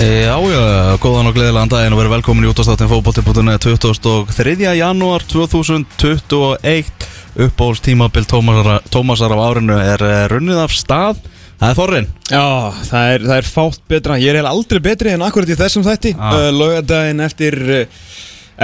[0.00, 4.54] Já, já, góðan og gleðilegan daginn og verið velkomin í útastáttin fókbótti.ne 23.
[4.78, 7.04] janúar 2021
[7.44, 11.20] uppbóls tímabil Tómasar, Tómasar af árinu er eh, runnið af stað.
[11.60, 12.46] Það er Þorrin Já,
[12.88, 14.16] það er, það er fátt betra.
[14.16, 16.14] Ég er eiginlega aldrei betri en akkurat í þessum þætti.
[16.16, 16.32] Ah.
[16.32, 18.08] uh, Laugadaginn eftir uh,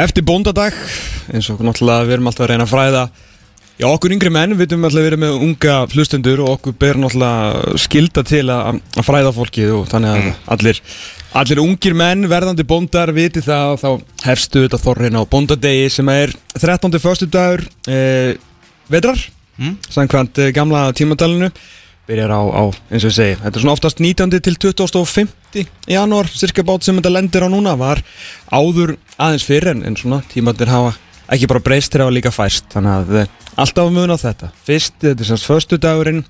[0.06, 0.74] Eftir bóndadag
[1.32, 3.04] eins og náttúrulega við erum alltaf að reyna að fræða
[3.76, 7.76] Já, okkur yngri menn, við vitum alltaf verið með unga hlustendur og okkur ber náttúrulega
[7.82, 10.80] skilda til að, fræða fólkið og þannig að allir,
[11.36, 16.08] allir ungir menn verðandi bóndar viti það og þá hefstu þetta þorrin á bóndadegi sem
[16.14, 16.96] er 13.
[17.04, 18.36] föstudagur eh,
[18.88, 19.20] vetrar
[19.56, 19.78] Mm.
[19.88, 21.46] samkvæmt eh, gamla tímadalinu
[22.06, 24.40] byrjar á, á, eins og ég segi þetta er svona oftast 19.
[24.44, 28.02] til 2050 janúar, cirka bát sem þetta lendir á núna var
[28.52, 30.92] áður aðeins fyrir en, en svona tímadir hafa
[31.32, 33.30] ekki bara breyst þegar hafa líka fæst þannig að eh,
[33.64, 34.50] alltaf mun á þetta.
[34.66, 36.24] Fyrst, þetta er semst förstu dagurinn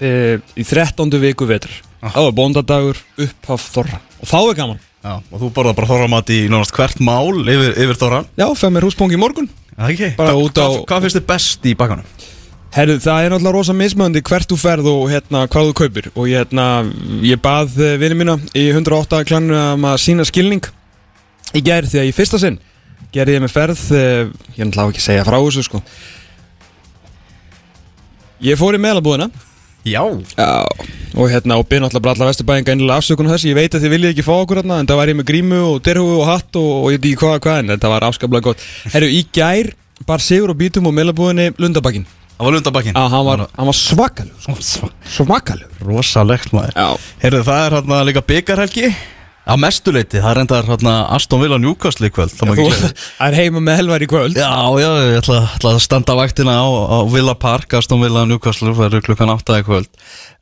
[0.00, 1.10] í 13.
[1.22, 1.76] viku vetrar.
[2.04, 4.00] Þá er bóndadagur upphaf þorra.
[4.20, 4.80] Og þá er gaman.
[5.04, 8.70] Já, og þú borðar bara Þorramat í nánast hvert mál yfir, yfir Þorran já, fæð
[8.72, 9.50] mér húspóngi í morgun.
[9.76, 12.06] Út á- hvað, finnst þið best í bakkanum?
[12.74, 16.08] Herru, það er náttúrulega rosa mismöndi hvert þú ferð og hérna hvað þú kaupir.
[16.16, 16.64] Og hérna,
[17.22, 20.64] ég bað vinið mína í 108 klannu að sína skilning
[21.54, 22.58] í gær því að í fyrsta sinn
[23.12, 25.82] gerði ég með ferð eh, ég náttúrulega á ekki að segja frá þessu sko.
[28.44, 29.30] Ég fór í meðlabúðina
[29.84, 30.00] Já.
[30.38, 30.64] Já.
[31.12, 33.92] Og hérna og byrði náttúrulega bara alla vesturbæðinga einlega afsökunum þessi Ég veit að þið
[33.94, 36.58] viljið ekki fá okkur hérna En það var ég með grímu og derhúfu og hatt
[36.60, 38.64] og, og ég veit ekki hvað hvað En þetta var afskaplega gott.
[38.94, 39.70] Herru, í gær
[40.08, 43.78] bar Sigur og Bítum og meðlabúðinni Lundabakkin Það var lundabakkin Já, hann var, hann var
[43.78, 44.62] svakalug
[45.14, 46.72] Svakalug Rosalegt maður.
[46.74, 47.10] Já.
[47.22, 48.88] Heyrðu, það er hérna líka byggarhelgi
[49.44, 52.62] Á mestuleiti, það er enda hérna Aston Villa Newcastle í kvöld Það.
[52.64, 54.38] Það er heima með helvar í kvöld.
[54.40, 54.48] Já,
[54.80, 58.86] já, ég ætla, ætla að standa vaktina á, á Villa Park, Aston Villa Newcastle Það
[58.88, 59.90] eru klukkan 8 í kvöld.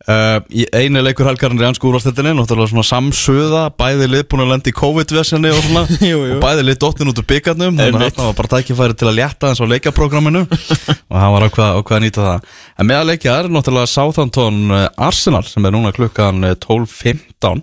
[0.03, 4.49] Uh, í Einu leikur helgarinn er ansku úrvastildinni Náttúrulega svona samsöða Bæði lið búin að
[4.51, 6.39] lenda í COVID-vesenni og svona Jú, jú.
[6.39, 9.21] Og bæði lið dottin út úr byggarnum Þannig að þetta var bara tækifæri til að
[9.21, 10.43] létta eins á leikaprógramminu
[11.13, 12.51] Og það var ákvað að nýta það.
[12.83, 17.63] En meðal leikja er náttúrulega Southampton eh, Arsenal Sem er núna klukkan eh, 12.15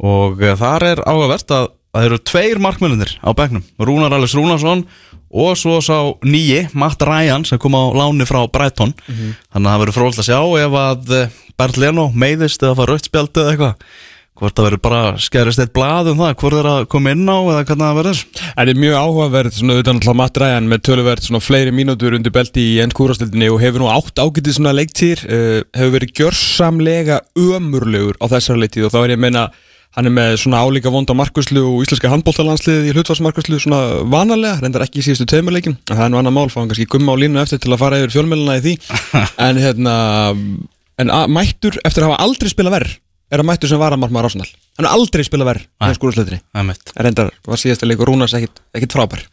[0.00, 3.64] og uh, þar er áhugavert að það eru tveir markmennir á bekknum.
[3.82, 4.84] Rúnar Alice Rúnarsson
[5.30, 5.96] og svo sá
[6.26, 8.94] nýji, Matt Ryan sem kom á láni frá Brighton.
[9.50, 12.94] Þannig að það verður fróðilegt að sjá ef að uh, Bernd Leno meiðist eða fara
[12.94, 13.84] rautspjaldi eða eitthvað.
[14.40, 17.38] Hvort það verður bara skerist eitt blað um það hvort er að koma inn á
[17.42, 18.20] eða hvernig það verður.
[18.40, 22.32] Það er mjög áhugaverð svona utan alltaf Matt Ryan með töluvert svona fleiri mínútur undir
[22.32, 28.16] belti í endkúrastildinni og hefur nú átt ágætið svona leiktýr uh, hefur verið gjörsamlega ömurlegur
[28.16, 29.44] á þessari leiktýr og þá er ég að meina
[29.96, 33.80] hann er með svona álíka vonda markuslu og íslenska handbóltalandsliðið í hlutvarsmarkuslu svona
[34.10, 36.88] vanalega, reyndar ekki í síðustu tveimurleikin en það er nú annar mál, fá hann kannski
[36.90, 38.74] gumma á línu eftir til að fara yfir fjölmjöluna í því.
[39.48, 39.94] En hérna
[41.00, 42.98] en mættur eftir að hafa aldrei spila verð
[43.30, 46.40] er að mættur sem var að margmaður ásnal hann er aldrei spila verð í skúrasleitinni
[46.56, 46.92] Æmitt.
[46.98, 48.60] reyndar var síðasta leikur Rúnars ekkit,
[48.92, 49.24] frábær.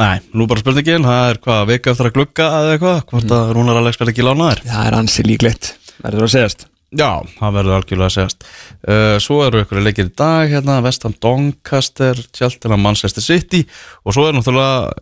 [0.00, 3.50] Nei, nú bara spurningin, það er hvað, vika eftir að glugga eða eitthvað, hvort að
[3.58, 7.76] Rúnar Alex verður ekki lánaðir það er ansi líklegt verður að segjast Já, það verður
[7.78, 8.46] algjörlega að segjast.
[8.84, 13.62] Uh, Svo eru ykkur leikir í dag hérna, Vestam Doncaster, Cheltenham Manchester City.
[14.04, 14.92] Og svo er náttúrulega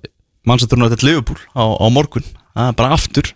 [0.47, 2.27] Manchester United Liverpool á, á morgun.
[2.55, 3.33] Það er bara aftur.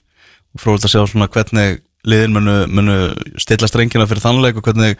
[0.54, 2.96] Og fróðilegt að sjá svona hvernig liðin munu, munu
[3.42, 4.94] stilla strengina fyrir þannleik og hvernig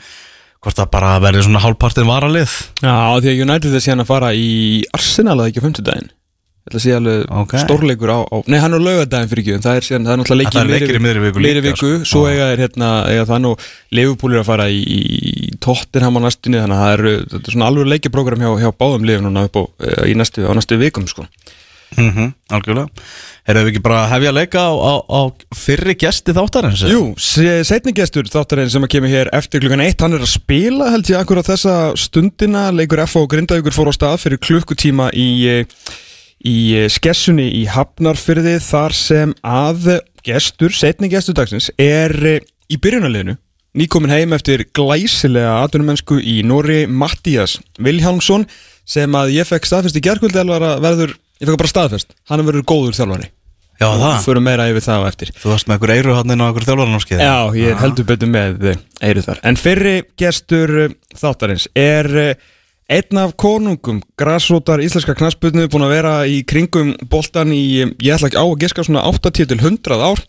[0.64, 2.58] hvort það bara verður svona hálfpartin varalið.
[2.82, 4.50] Já, því að United er síðan að fara í
[4.96, 6.12] Arsenal eða ekki á fimmtudaginn
[6.64, 7.50] Þetta sé alveg Ok.
[7.60, 10.62] stórleikur á, á Nei, hann er á laugardaginn fyrir ekki það er, það er náttúrulega
[10.62, 11.90] er leikir miðri viku sko.
[12.08, 16.62] Svo eiga þeir hérna, eiga þann og er að fara í, í Tottenham á næstunni
[16.62, 17.04] Þannig að það er,
[17.34, 19.62] þetta er svona alveg leikiprógram hjá, hjá báðum liðum núna upp á,
[20.08, 21.28] í næstu, á næstu vikum sko.
[21.98, 22.88] mm -hmm, Algjörlega
[23.44, 25.20] Erum við ekki bara að hefja að leika á, á, á
[25.52, 26.80] fyrri gesti þáttarins?
[26.88, 30.88] Jú, setni gestur þáttarinn sem að kemur hér eftir klukkan eitt Hann er að spila
[30.94, 33.26] held ég akkur á þessa stundina Leikur F.O.
[33.28, 35.66] Grindavíkur fór á stað fyrir klukkutíma í, eh,
[36.46, 39.88] í eh, skessunni í Hafnarfyrði Þar sem að
[40.26, 43.36] gestur, setni gestur dagsins Er eh, í byrjunarliðinu.
[43.74, 48.46] Nýkomin heim eftir glæsilega atvinnumennsku í Nóri Mattías Vilhjálmsson
[48.84, 52.12] Sem að ég fekk staðfest í gerkvöldi Verður, ég fekk bara staðfest.
[52.28, 53.30] Hann er verið góður þjálfari.
[53.80, 54.18] Já, og það.
[54.22, 55.30] förum meira yfir það á eftir.
[55.34, 58.30] Þú varst með einhver eiru hann inn á einhver þjálfaranámskeið Já, ég er heldur betur
[58.30, 59.40] með eh, eyru þar.
[59.50, 62.44] En fyrri gestur eh, þáttarins er eh,
[62.92, 68.28] einn af konungum græsrótar íslenska knasputnu búin að vera í kringum boltan í, ég ætla
[68.28, 70.20] ekki á að geska svona 80 til 100 ár.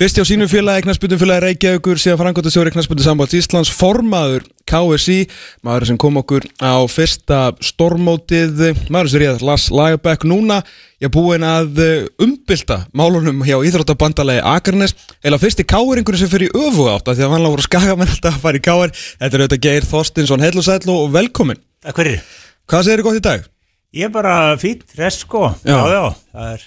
[0.00, 5.28] Fyrst hjá sínu félagi knasputnu félagi Reykjavíkur síðan frangotastjóri knasputnu sambands Íslands formaður KSI
[5.62, 10.62] maður sem kom okkur á fyrsta stormótið, maður sem réð Lars Lagerbæk núna
[11.02, 16.50] ég er búinn að eh, umbylta málunum hjá Íþróttabandalegi Akarnes eða fyrsti káeringur sem fyrir
[16.50, 19.36] í öfu átt af því að vanlega voru skagamenn alltaf að fara í káir þetta
[19.36, 22.20] er auðvitað Geir Þorstinsson, heil og sæll og velkomin Takk fyrir.
[22.70, 23.48] Hvað segir þið gott í dag?
[23.92, 25.48] Ég er bara fýtt, rest sko.
[25.66, 25.74] Já.
[25.74, 26.62] Já, já, það er,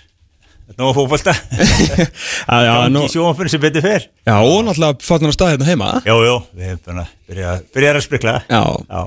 [0.70, 1.34] er nóg fókbalta.
[2.52, 4.08] Gangi sjónfinn sem betur fer.
[4.28, 7.94] já og náttúrulega fattin að stað hérna heima Jú, jú, við erum bara byrjað byrja
[7.96, 8.36] að sprikla.
[8.52, 9.02] Já, Já.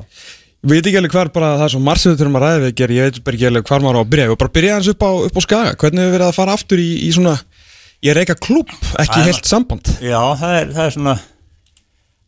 [0.58, 2.72] Ég veit ekki alveg hvar bara það er svo margir við þurfum að ræða við
[2.80, 5.04] ger, ég veit ekki alveg hvar maður á að byrja og bara byrja hans upp
[5.06, 7.34] á, upp á skaga hvernig hefur verið að fara aftur í, í svona
[8.02, 11.14] ég reyka klúb, ekki er- heilt samband Já, það er, það er svona,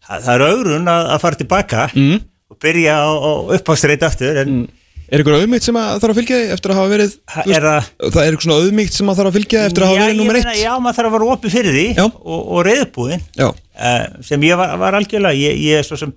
[0.06, 2.22] það, það er augrun að, að fara tilbaka mm.
[2.50, 4.68] Og byrja á, á uppástreit aftur, en
[5.10, 8.10] Er ykkur auðmygt sem að þarf að fylgja eftir að hafa verið Ha- er það-
[8.14, 10.36] það er ykkur svona auðmygt sem að þarf að fylgja eftir að hafa verið nummer
[10.38, 12.04] eitt já, maður þarf að vera opið fyrir því Já.
[12.04, 16.12] og, og reyðbúðin, uh, sem ég var, var algjörlega, ég, ég er svo sem,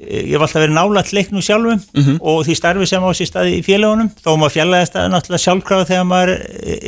[0.00, 2.16] ég hef alltaf verið nálægt leiknum sjálfum Mhm.
[2.24, 5.86] og því starfi sem á sér staði í félagunum þó maður fjallaðist að náttúrulega sjálfkrafa
[5.92, 6.32] þegar maður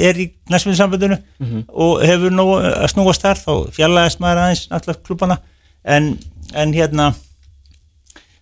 [0.09, 1.65] er í næstmyndsambandinu Mhm.
[1.69, 5.39] og hefur nú að snúast þar þá fjallaðist maður aðeins náttúrulega klubana
[5.85, 6.19] en,
[6.55, 7.15] en hérna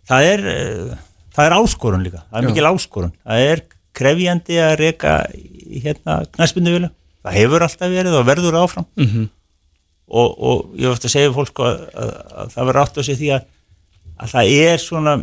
[0.08, 0.94] það er eh,
[1.36, 2.50] það er áskorun líka, það er Já.
[2.52, 3.14] mikil áskorun.
[3.24, 3.64] Það er
[3.98, 6.90] krefjandi að reka í hérna næstmynduvilu
[7.24, 8.86] það hefur alltaf verið og verður áfram.
[8.96, 9.28] Mhm.
[10.08, 13.18] og, og ég vart að segja fólk að, að, að það verður átt á sig
[13.18, 13.48] því að,
[14.16, 15.16] að það er svona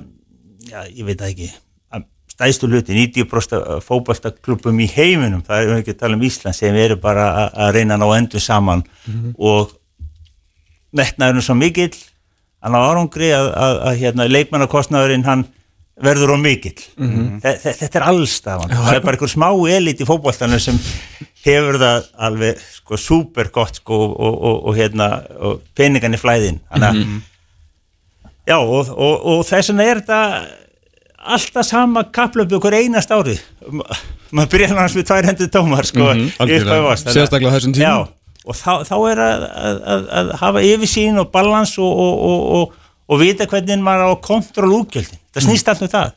[0.70, 1.54] já, ég veit það ekki
[2.36, 6.76] stæðstu hluti, 90% af fótballtaklubum í heiminum, það er ekki að tala um Ísland sem
[6.76, 8.84] eru bara að, reyna að ná endur saman
[9.40, 9.72] og
[10.96, 11.96] metnaðurinn svo mikill
[12.66, 15.46] hann á árangri að, að, að hérna, leikmannakostnaðurinn hann
[16.04, 16.76] verður á mikill.
[17.40, 19.48] Þe þe þetta er allstafan það er bara einhver smá
[19.78, 20.80] elit í fótballtanum sem
[21.46, 25.08] hefur það alveg sko super gott sko og, og, og, hérna
[25.40, 26.60] og peningan í flæðin.
[26.74, 30.20] Þannig að já og, og, og þess vegna er þetta
[31.36, 33.38] alltaf sama kaplöpu okkur einast ári.
[33.72, 33.88] Ma-
[34.36, 36.12] maður byrjar hans við tvær hendur tómar sko.
[36.12, 37.88] Þannig að- Sérstaklega þessum tímum.
[37.88, 37.96] já,
[38.46, 42.46] og þá, þá er að, að, að, að hafa yfirsýn og balans og, og, og,
[42.60, 45.22] og, og vita hvernig maður á kontról útgjöldin.
[45.36, 46.14] Það snýst allt um það.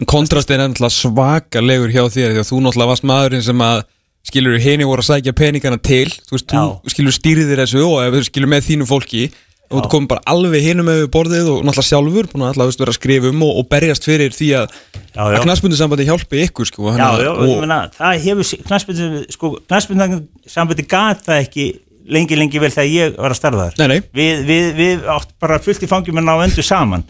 [0.00, 3.82] En kontrastin er náttúrulega svakalegur hjá þér því að þú náttúrulega varst maðurinn sem að
[4.30, 6.08] skilur henni voru að sækja peningana til.
[6.28, 6.64] Þú veist, Já.
[6.84, 9.28] þú skilur stýrðir þessu og skilur með þínu fólki
[9.70, 12.90] og þú komið bara alveg hinum með borðið og náttúrulega sjálfur búin að alltaf vera
[12.94, 14.72] að skrifa um og, og berjast fyrir því að,
[15.14, 15.40] að já.
[15.44, 20.16] knaspundisambandi hjálpi ykkur sko, Já, að- já, og, ég meina, það hefur knastbyrnum, sko, knastbyrnum
[20.50, 21.68] sambandi gat það ekki
[22.10, 23.76] lengi, lengi vel þegar ég var að starfa þar.
[23.78, 24.00] Nei, nei.
[24.18, 27.06] Við, við, við átt bara fullt í fangjum en á endur saman.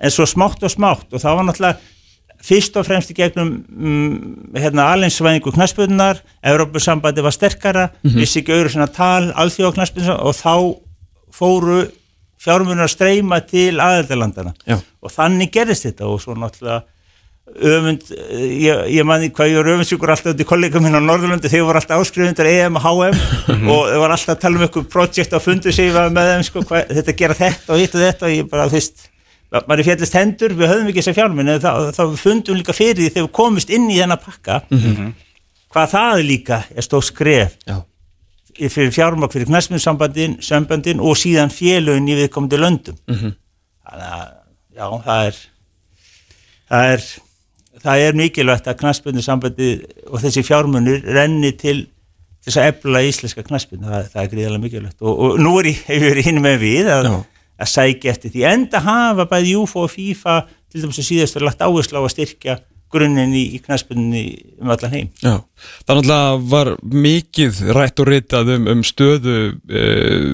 [0.00, 1.96] En svo smátt og smátt og það var náttúrulega
[2.44, 6.20] fyrst og fremst í gegnum mm, hérna alinsvæðingu knastbyrnunar,
[6.52, 10.54] Evrópusambandi var sterkara, vissi ekki auðvitað svona tal, alþjóða knastbyrnunar og þá
[11.40, 11.80] fóru
[12.40, 14.54] fjármunir að streyma til aðeldalandana
[15.00, 16.82] og þannig gerðist þetta og svo náttúrulega
[17.50, 21.50] öfund, eh, ég, ég manni hvað ég var öfundsjúkur alltaf undir kollega minn á Norðurlandi
[21.50, 23.16] þegar voru alltaf áskrifundur EM og HM
[23.72, 26.62] og þeir voru alltaf að tala um eitthvað projekt á fundu sig með þeim sko,
[26.68, 29.08] hvað, þetta gera þetta og hitt og þetta og ég bara þú veist
[29.50, 32.76] maður er fjallist hendur, við höfum ekki þess að fjárminn en þá, þá fundum líka
[32.76, 34.60] fyrir því þegar við komist inn í þennan pakka
[35.74, 37.80] hvað það líka er stóð skref Já.
[38.68, 42.98] Fyrir fjármokk fyrir knæsmiðsambandin sambandin og síðan félögin í viðkomandi löndum.
[43.08, 44.26] Þannig að
[44.76, 45.40] já, það er
[46.70, 47.06] það er
[47.80, 49.70] það er mikilvægt að knæsmiðsambandi
[50.10, 51.78] og þessi fjármunir renni til
[52.44, 54.98] þess að efla íslenska knæsmið það, það er gríðarlega mikilvægt.
[55.02, 57.16] Og, og nú er ég, hef ég verið hinn með við að, Já.
[57.64, 58.46] að sækja eftir því.
[58.50, 60.36] Enda hafa bæði UFO og FIFA
[60.70, 62.58] til dæmis að síðast verið lagt áherslu á að styrkja
[62.90, 64.22] grunninn í, í knæsmiðinni
[64.60, 65.10] um allan heim.
[65.22, 65.34] Já,
[65.86, 66.72] það náttúrulega var
[67.06, 70.30] mikið rætt og ritað um, um stöðu uh,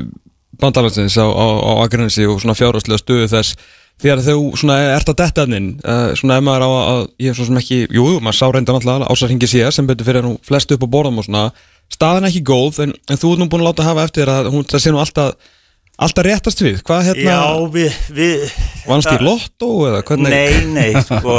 [0.60, 3.58] bandalansins á, á, á Akranesi og svona fjárháslega stöðu þess.
[3.96, 7.38] Þegar þau svona ert að detta inn uh, svona ef maður á að, ég er
[7.38, 10.72] svo sem ekki jú, maður sá reynda náttúrulega ásarhingi síðar sem betur fyrir nú flest
[10.76, 11.48] upp á borðum og svona.
[11.92, 14.64] Staðan ekki góð, en, en þú er nú búin að láta hafa eftir að hún,
[14.68, 15.36] það sé nú alltaf
[15.96, 18.42] alltaf réttast við, hvað hérna Já, við, við
[18.86, 21.36] vannst þetta- lottó eða hvernig Nei, nei, sko,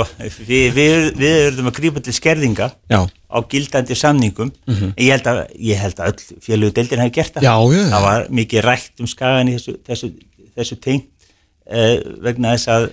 [0.48, 5.30] við, við, við erum að grípa til skerðinga Já, á gildandi samningum en ég held
[5.30, 7.90] að, ég held að öll fjölugu deildin hefði gert það Já, já, já.
[7.94, 10.12] það var mikið rætt um skagan í þessu, þessu,
[10.58, 11.30] þessu tengt
[11.70, 12.90] eh, vegna þess að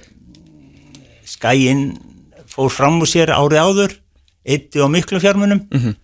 [1.24, 1.84] skæin
[2.54, 3.94] fór fram úr sér árið áður
[4.44, 5.94] eitti á miklu fjármunum Mhm.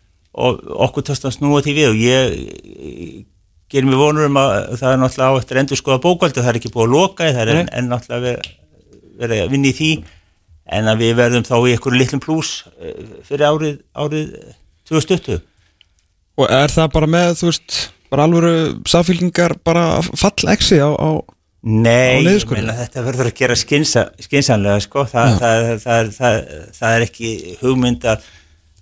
[0.41, 3.27] og okkur tókst að snúa því við og ég,
[3.71, 6.59] gerir mér vonur um að það er náttúrulega á eftir endur skoða bókvöldu, það er
[6.61, 7.61] ekki búið að loka það er Nei.
[7.63, 8.57] en, en náttúrulega verið
[9.21, 9.93] veri að vinna í því.
[10.71, 14.29] En að við verðum þá í einhverju litlum plús eh, fyrir árið, árið
[14.87, 15.41] 2020
[16.41, 17.79] Og er það bara með, þú veist,
[18.13, 18.53] bara alvöru
[18.89, 21.11] samfélkingar bara fall exi á, á
[21.61, 26.39] Nei, Á meina þetta verður að gera skynsa, skynsanlega sko, Þa, það, það, það,
[26.79, 28.31] það er ekki hugmynd að,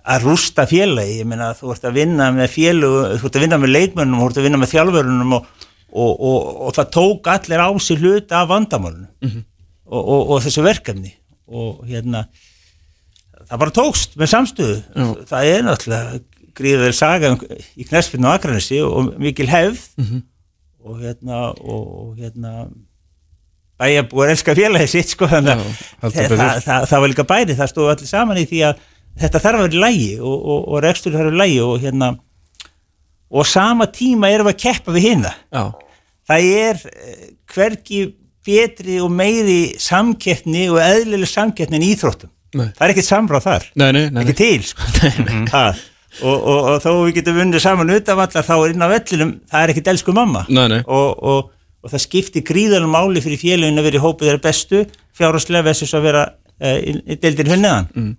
[0.09, 3.59] að rústa félagi, ég meina þú ert að vinna með félögu, þú ert að vinna
[3.61, 5.49] með leikmönnum, þú ert að vinna með þjálfurunum og,
[5.89, 9.43] og, og, og það tók allir á sig hlut af vandamálunum
[9.89, 11.15] og, og, og þessu verkefni.
[11.49, 12.27] Og hérna
[13.49, 14.81] það bara tókst með samstöðu.
[15.29, 16.19] Það er náttúrulega
[16.59, 17.41] gríðvel saga um,
[17.79, 19.87] í knespinu og Akranesi og mikil hefð.
[20.89, 22.69] Og hérna og, og hérna
[23.79, 25.67] bæjarbúar elska félagið sitt sko þannig að
[26.01, 28.81] það, það, það, það var líka bæri, það stóð allir saman í því að
[29.19, 32.13] þetta þarf að vera lægi og, og, og rekstur þarf að vera lægi og hérna
[33.29, 35.63] og sama tíma erum við að keppa við hinna Já,
[36.31, 38.01] það er eh, hvergi
[38.49, 42.31] betri og meiri samkeppni og eðlileg samkeppni en íþróttum.
[42.57, 42.71] Nei.
[42.73, 43.65] það er ekkert samráð þar.
[43.77, 44.87] Nei, nei, nei, ekki til sko.
[45.53, 45.65] Ha,
[46.25, 49.65] og, og, og þó við getum vunnið saman utavallar þá er inn á vellinum það
[49.67, 50.47] er ekkert elsku mamma.
[50.49, 50.79] Nei, nei.
[50.89, 51.51] Og, og,
[51.85, 54.81] og það skiptir gríðalum máli fyrir félagin að vera í hópið þeirra bestu
[55.19, 56.25] fjárháslega versus að vera
[56.65, 58.17] í, í deildir hunniðan Mm.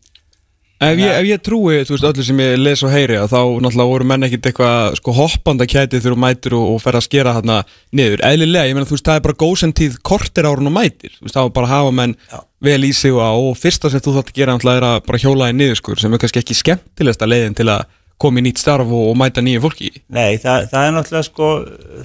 [0.79, 3.41] Ef ég, ef ég trúi, þú veist, öllu sem ég les og heyri að þá
[3.65, 7.03] náttúrulega voru menn ekkit eitthvað sko hoppanda kætið þegar þú mætir og, og fer að
[7.03, 7.57] skera þarna
[7.99, 8.23] niður.
[8.29, 11.11] Eðlilega, ég meina þú veist, það er bara góðsentíð kortir árun og mætir.
[11.17, 12.39] Þú veist, þá bara hafa menn Já.
[12.69, 13.19] vel í sig og,
[13.49, 15.99] og fyrsta sem þú þátt að gera náttúrulega er að bara hjóla í niður skur
[15.99, 17.83] sem er kannski ekki skemmtilegsta leiðin til að
[18.19, 19.91] koma í nýtt starf og, og mæta nýju fólki.
[20.07, 21.47] Nei, það, það er náttúrulega sko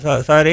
[0.02, 0.50] það, það er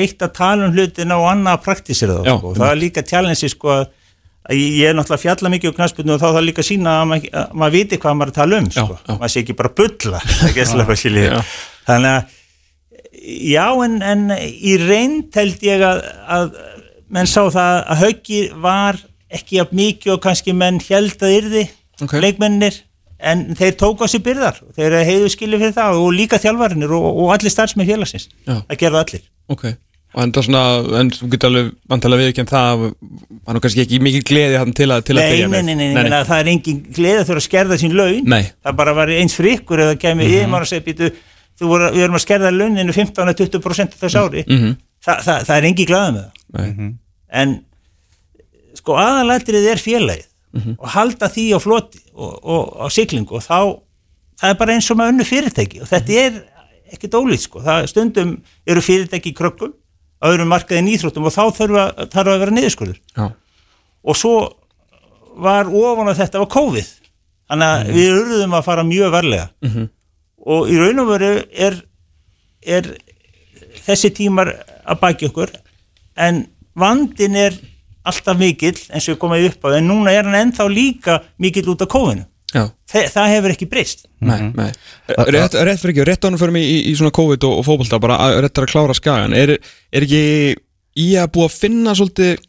[4.49, 6.27] að og að að að ég er náttúrulega að fjalla mikið um knaspinu og þá
[6.31, 8.81] það líka að sína að, mað, að maður viti hvað maður að tala um sko.
[8.81, 9.17] Já, já.
[9.19, 10.21] maður sé ekki bara bulla
[11.87, 12.23] þannig að
[13.21, 16.55] já en, en í reynd held ég að, að
[17.11, 18.97] menn sá það að haugi var
[19.31, 21.67] ekki jafn mikið og kannski menn held að yrði
[22.01, 22.15] Ok.
[22.17, 22.79] leikmennir
[23.21, 26.89] en þeir tóku á sig byrðar og þeir heiðu skilið fyrir það og líka þjálfarinir
[26.97, 28.63] og, og allir starfsmenn félagsins Já.
[28.65, 29.21] það gerðu allir
[29.53, 29.65] Ok.
[30.11, 30.61] Og en það svona,
[30.99, 32.81] en þú getur alveg vantilega viðkjönd það,
[33.47, 35.61] hann er kannski ekki mikið gleði hann til að, að byrja nei, með.
[35.69, 38.41] nei, nei, nei, nei, það er engin gleði að þurfa að skerða sín laun Nei.
[38.65, 40.57] það bara var eins fyrir ykkur eða kemur mm -hmm.
[40.59, 41.11] og segir býtu,
[41.61, 44.75] þú voru, við erum að skerða launinu 15-20% þess ári Mhm.
[45.01, 46.93] Þa, það, það er engin glæði með það Nei.
[47.31, 47.55] en
[48.75, 50.27] sko aðalættrið er félagið
[50.77, 53.79] og halda því á floti og, og á siglingu og þá
[54.41, 56.41] það er bara eins og með önnu fyrirtæki og þetta er
[56.91, 58.33] ekkert ólít sko það, stundum
[58.67, 59.71] eru fyrirtæki í krökkum
[60.21, 63.25] öðrum markaðin íþróttum og þá þarf að, þarf að vera niðurskurður Já.
[64.03, 64.35] og svo
[65.41, 66.91] var ofan á þetta var COVID
[67.51, 69.89] þannig að við urðum að fara mjög varlega -hmm.
[70.55, 71.81] og í raun og veru er,
[72.61, 72.91] er
[73.85, 74.53] þessi tímar
[74.85, 75.53] að baki okkur
[76.15, 77.57] en vandin er
[78.03, 81.69] alltaf mikill eins og ég komaði upp á en núna er hann ennþá líka mikill
[81.73, 82.25] út af Já.
[82.51, 84.05] Þa, það hefur ekki breyst.
[84.19, 84.69] Nei, nei.
[85.07, 87.99] Rétt, rétt fyrir ekki, rétt ánum fyrir mig í, í svona COVID og, og fótbolta,
[88.03, 89.35] bara að, rétt er að klára skagan.
[89.37, 89.55] Er,
[89.95, 90.23] er ekki
[90.99, 92.39] í að búa að finna svolítið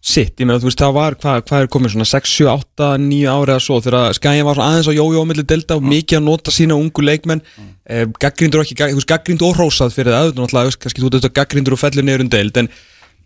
[0.00, 2.86] sitt, ég meina þú veist það var, hvað, hvað er komið svona 6, 7, 8,
[3.04, 5.84] 9 ári eða svo þegar skagin var svona aðeins á jójó á milli delta og
[5.84, 7.42] mikið að nota sína ungu leikmenn.
[7.84, 10.80] Eh, gaggrindur og ekki, þú veist gaggrindur og hrósað fyrir það, auðvitað náttúrulega, þú veist,
[10.86, 12.70] kannski þú veist gaggrindur og fellur niður um deild, en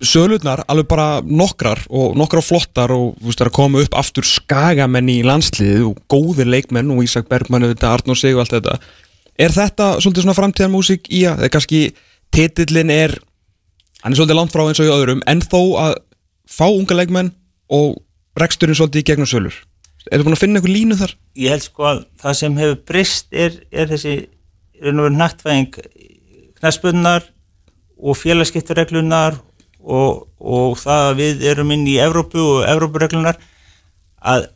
[0.02, 3.98] sölurnar alveg bara nokkrar og nokkrar flottar og þú veist það er að koma upp
[3.98, 8.56] aftur skagamenn í landsliðið og góðir leikmenn og Ísak Bergmann, þetta, Arnór Sig og allt
[8.56, 8.78] þetta
[9.38, 11.80] er þetta svolítið svona framtíðarmúsík í að, eða kannski
[12.34, 13.16] titillin er
[14.02, 15.94] hann er svolítið langt frá eins og í öðrum en þó að
[16.50, 17.32] fá unga leikmenn
[17.72, 17.96] og
[18.38, 19.56] reksturinn svolítið í gegnum sölur
[20.10, 21.14] er það búin að finna einhver línu þar?
[21.38, 24.16] ég held sko að það sem hefur breyst er, er þessi
[24.82, 25.78] raun og veru nattvæðing
[26.58, 27.30] knaspunnar
[28.04, 29.38] og félagskiptareglunar
[29.84, 33.40] og, og það að við erum inn í Evrópu og Evrópureglunar
[34.24, 34.48] að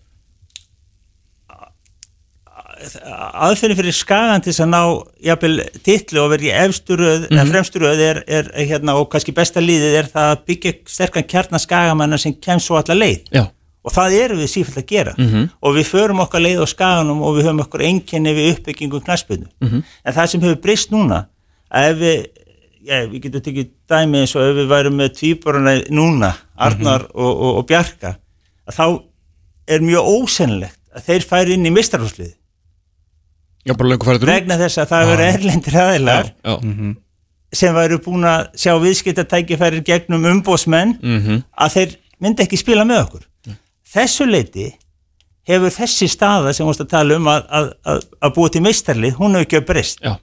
[2.79, 4.81] aðferðin fyrir skagan til þess að ná
[5.29, 5.55] jafnvel
[5.85, 7.53] titlu og verði efsturöð mm -hmm.
[7.53, 11.63] fremsturöð er, er, er hérna og kannski besta líðið er það að byggja sterkan kjarnar
[11.65, 13.25] skagamanna sem kemst svo alla leið.
[13.35, 13.49] Já,
[13.83, 15.15] og það erum við sífælt að gera.
[15.61, 19.49] Og við förum okkar leið á skaganum og við höfum okkur einkenni við uppbyggingu knaspunu
[19.61, 21.27] en það sem hefur breyst núna
[21.69, 22.27] að ef við
[22.85, 27.31] já, við getum tekið dæmi eins og ef við værum með tvíboruna núna Arnar og,
[27.33, 28.15] og, og Bjarka
[28.69, 28.85] að þá
[29.69, 32.35] er mjög ósennilegt að þeir færi inn í mistarhúslið
[34.33, 36.55] vegna þess að það verður erlendir aðilar Já,
[37.59, 41.43] sem væru búin að sjá viðskiptatækifærir gegnum umbósmenn Mhm.
[41.57, 43.23] að þeir myndi ekki spila með okkur.
[43.89, 44.67] Þessu leiti
[45.49, 49.15] hefur þessi staða sem varst að tala um að, að, að, að búa til meistarlið,
[49.17, 50.01] hún hefur ekki að breyst.
[50.05, 50.17] Já,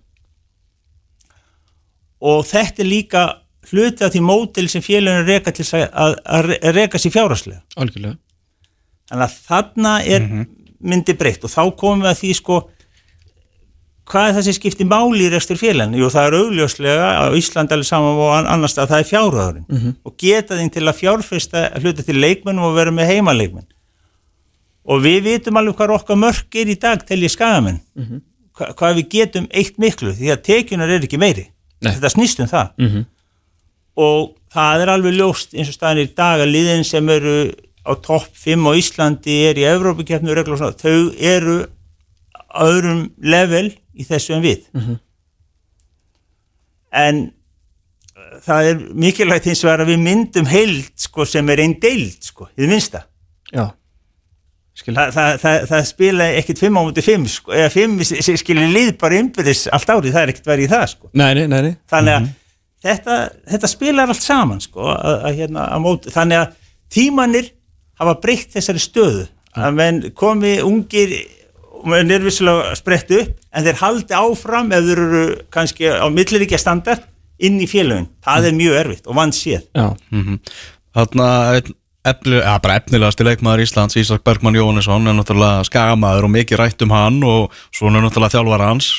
[2.22, 3.24] og þetta er líka
[3.72, 7.62] hluti af því mótil sem félaginu reka til að, að, reka sér fjárhagslega.
[7.82, 8.18] Algjörlega.
[9.10, 10.24] Þannig að þarna er
[10.86, 12.58] myndi breytt og þá komum við að því sko
[14.06, 15.98] hvað er það sem skiptir máli í restur félaginu?
[16.04, 19.96] Jú, það er augljóslega á Ísland alveg saman og an- annars að það er fjárhagurinn.
[20.06, 23.66] Og geta þeim til að fjárfesta hluta til leikmennum og vera með heimaleikmenn.
[24.86, 27.80] Og við vitum alveg hvað okkar mörk er í dag til í skagamenn
[28.56, 31.48] Hva, hvað við getum eitt miklu því að tekjunar er ekki meiri
[31.86, 31.94] Nei.
[31.98, 32.74] þetta snýst um það.
[32.82, 33.06] Mhm.
[33.96, 37.38] og það er alveg ljóst eins og staðin í dag að liðin sem eru
[37.86, 39.66] á topp 5 á Íslandi er í
[40.52, 41.58] og svona, þau eru
[42.66, 44.66] öðrum level í þessu en við.
[46.96, 47.22] En
[48.16, 52.24] uh, það er mikilvægt hins vegar að við myndum heild sko, sem er einn deild
[52.24, 53.06] sko, í það minnsta.
[53.52, 53.70] Já,
[54.76, 58.74] skil Þa, það, það, það spila ekkit 5 á múti 5 sko, eða 5 skilir
[58.74, 61.12] lið bara innbyrðis allt árið, það er ekkit verið í það sko.
[61.14, 61.78] Nei, nei, nei, nei.
[61.92, 62.28] Þannig að
[62.90, 63.20] þetta,
[63.54, 66.60] þetta spilar allt saman sko, að, að, hérna, að móti, þannig að
[66.96, 67.50] tímanir
[68.02, 69.26] hafa breytt þessari stöðu.
[69.56, 71.16] Að menn komi ungir
[71.80, 76.08] og menn er vissulega sprett upp en þeir haldi áfram ef þeir eru kannski á
[76.12, 77.06] milliríkja standard
[77.46, 79.90] inn í félögin, það er mjög erfitt og vann séð Já,
[80.96, 81.30] Þarna
[82.08, 86.86] efni, ja, bara efnilegasti leikmaður Íslands Ísak Bergmann Jóhannesson er náttúrulega skagamaður og mikið rætt
[86.86, 88.90] um hann og svona er náttúrulega þjálfar hans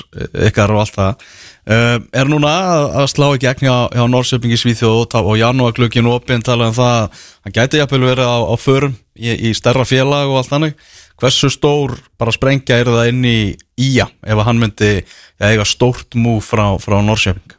[0.49, 1.27] ykkar og allt það.
[1.67, 2.53] Uh, er núna
[2.93, 6.95] að, slá í gegn hjá, hjá Norsjöpingi Svíþjóð og, ta- og opinn tala um það
[7.01, 10.79] að hann gæti jafnvel verið á, á förum í, í stærra félag og allt þannig.
[11.17, 13.39] Hversu stór bara sprengja er það inn í
[13.77, 15.01] Ía ef hann myndi
[15.43, 17.57] eiga stórt múf frá, frá Norsjöping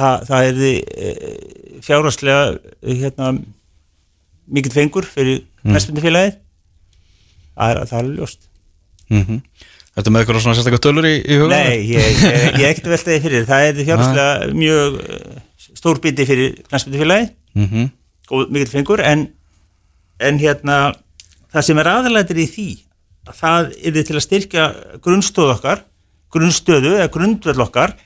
[0.00, 1.14] það, það er því e,
[1.84, 2.42] fjárhagslega
[2.84, 3.32] hérna,
[4.50, 5.74] mikill fengur fyrir mm.
[5.74, 6.38] næstbundufélagið
[7.54, 8.48] það er, það er ljóst.
[9.10, 9.42] Mm
[9.90, 11.56] Þetta með eitthvað svona sérstaklega tölur í, í huga?
[11.58, 13.46] Nei, ég, ég, ég ekkert velta því fyrir.
[13.48, 15.40] Það er fjárhagslega mjög eh,
[15.80, 17.88] stór biti fyrir næstbundufélagið mm -hmm.
[18.30, 19.26] og mikill fengur en,
[20.20, 20.76] en hérna
[21.52, 22.68] það sem er aðalættir í því
[23.28, 24.64] að það er til að styrkja
[25.02, 25.84] grunnstöð okkar
[26.30, 27.96] grunnstöðu eða grundvöld okkar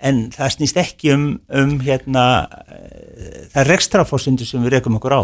[0.00, 2.24] en það snýst ekki um, um hérna
[2.68, 5.22] eh, það rekstrafórsundu sem við rekum okkur á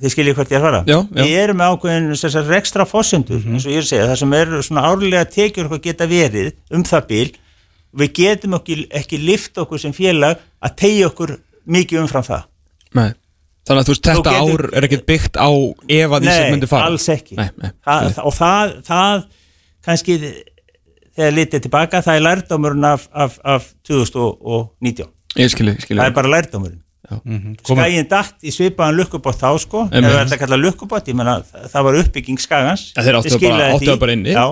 [0.00, 1.04] þið skiljið hvert ég er að fara?
[1.20, 4.60] Við erum með ákveðin rekstra fórsundur eins og ég er að segja, það sem eru
[4.66, 7.30] svona árlega tekjur okkur geta verið um það bíl
[8.00, 11.34] við getum ekki, ekki lift okkur sem félag að tegja okkur
[11.70, 12.46] mikið umfram það.
[12.96, 13.10] Nei.
[13.68, 16.54] Þannig að þú veist, þetta getur- ár er ekkert byggt á ef að því sem
[16.54, 16.86] myndi fara.
[16.88, 17.36] alls ekki.
[17.36, 18.24] Nei, nei, það, nei.
[18.24, 19.26] og það, það
[19.86, 20.16] kannski
[21.16, 26.16] þegar litið tilbaka það er lærdómurinn af, af, af 2019 Ég skilji, skilji það er
[26.16, 26.80] bara lærdómurinn
[27.66, 29.84] skægin datt í svipaðan lukkubótt þá sko.
[29.88, 30.10] Ef Einmitt.
[30.12, 32.88] það er að kalla lukkubótt, ég menna það var uppbygging skagans.
[32.96, 34.34] Ja, þeir áttu bara- áttu bara inni.
[34.36, 34.46] Já,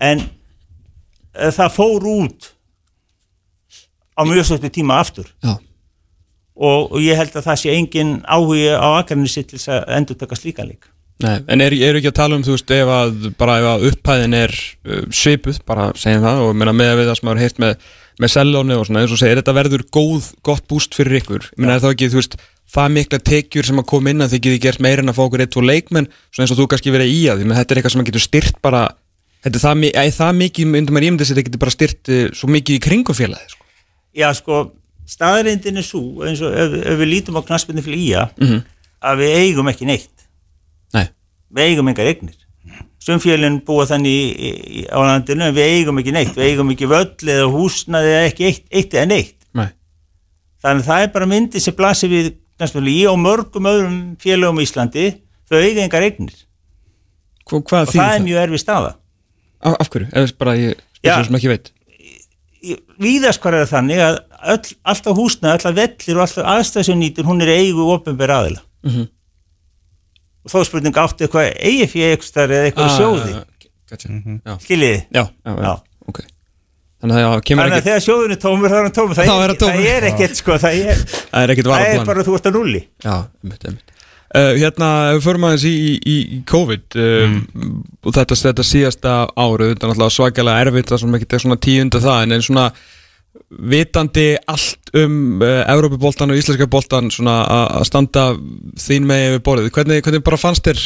[0.00, 2.50] en uh, það fór út
[4.18, 5.30] á mjög stöttu tíma aftur.
[6.52, 10.18] Og, og ég held að það sé engin áhugi á Akarnesi til þess að endur
[10.20, 10.84] taka slíka lík
[11.22, 13.86] nei, en er, eru ekki að tala um, þú veist, ef að bara ef að
[13.90, 17.62] upphæðin er uh, svipuð, bara segjum það og meina með við það sem maður heilt
[17.62, 17.86] með,
[18.20, 21.62] með sellóni og svona, eins og segir, þetta verður góð, gott búst fyrir ykkur, ég
[21.62, 22.36] meina er þá ekki, þú veist
[22.72, 25.22] það mikla tekjur sem að koma inn að þið getið gert meira en að fá
[25.24, 27.74] okkur eitt og leikmenn svona eins og þú kannski verið í að því, menn þetta
[27.74, 28.82] er eitthvað sem að getur styrt bara,
[29.44, 32.22] þetta er það, æ, það mikið, myndum maður ímyndið sér, þetta getur bara styrt uh,
[32.36, 33.68] svo mikið í kringum félagið, sko.
[34.16, 34.62] Já, sko,
[35.12, 38.24] staðreindin er svo eins og ef, ef við lítum á knaspinni fyrir ía
[39.02, 40.26] að við eigum ekki neitt.
[40.96, 41.06] Nei,
[41.52, 42.36] við eigum engar eignir
[43.02, 46.86] Sumfjölinn búa þannig í, í, á landinu en við eigum ekki neitt, við eigum ekki
[46.90, 49.36] völl eða húsnaði eða ekki eitt, eitt eða neitt.
[49.58, 49.68] Nei,
[50.62, 52.30] þannig að það er bara myndi sem blasir við
[52.62, 55.06] í og mörgum öðrum félögum í Íslandi
[55.50, 56.36] þau eiga engar eignir.
[57.50, 58.92] Hva, og þýðir það er mjög erfið staða.
[59.62, 60.10] Af, af hverju?
[60.12, 61.72] Þess bara ég spyrir sem ekki veit.
[63.02, 64.18] Víðast hvað er það þannig að
[64.54, 68.62] öll, alltaf húsnaði, alltaf vellir og alltaf aðstæð sem nýtur, hún er eigu opinber aðila.
[68.86, 69.08] Mhm.
[70.42, 73.32] Og þá er spurning áttu eitthvað eigi fyrir eitthvað eða eitthvað sjóði?
[73.92, 74.08] gotcha.
[74.46, 74.54] já.
[74.66, 75.00] skiljiði?
[75.12, 75.72] Já, já, já, Já.
[76.12, 76.20] ok.
[77.02, 79.16] Þannig að það kemur Þannig að ekki þegar sjóðun er tómur þá er hann tómur.
[79.18, 79.80] Það, Þá er er, tómur.
[79.82, 81.00] það er ekkert sko það er,
[81.32, 83.88] Það er ekkert það er bara þú ert að rulli Já, einmitt, einmitt.
[84.32, 85.72] Uh, hérna, ef við förum aðeins í,
[86.08, 87.34] í, í COVID uh,
[88.08, 91.58] og þetta, þetta síðasta áru, þetta er náttúrulega svakalega erfitt það sem ekki er svona
[91.66, 92.64] tíunda það en, en svona
[93.72, 98.24] vitandi allt um uh, Európa-boltan og íslenska boltan svona að að standa
[98.80, 100.82] þín með við borðið, hvernig, hvernig bara fannst þér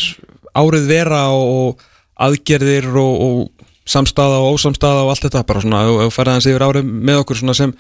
[0.57, 1.87] árið vera og, og
[2.27, 5.45] aðgerðir og, og samstaða og ósamstaða og allt þetta?
[5.49, 7.75] Bara svona, og, og færði hans yfir árið með okkur sem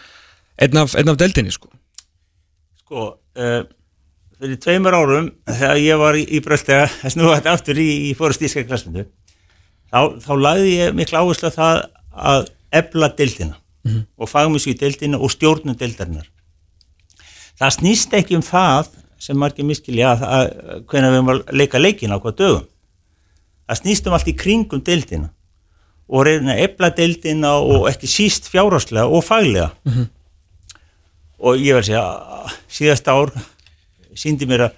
[0.56, 1.70] einn af, einn af deildinni sko.
[2.82, 3.62] Sko uh,
[4.36, 8.16] fyrir tveimur árum þegar ég var í, í bröltega að snúa þetta aftur í, í
[8.18, 11.80] fórustíska klasmyndu þá, þá lagði ég miklu áherslu á það
[12.34, 13.12] að ebla
[13.86, 16.28] deildina og fagmísku í deildina og stjórnum deildarinnar
[17.60, 21.80] það snýst ekki um það sem margir miskilja að, að hvernig við erum að leika
[21.80, 22.66] leikin á hvað dögum.
[23.66, 25.30] Það snýst um allt í kringum deildina
[26.06, 29.72] og reyna ebla deildina og ekki síst fjárháslega og faglega.
[31.36, 32.04] Og ég verð að segja
[32.78, 33.32] síðasta ár
[34.16, 34.76] síndi mér að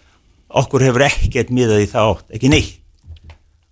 [0.63, 2.77] okkur hefur ekkert miðað í það átt, ekki neitt.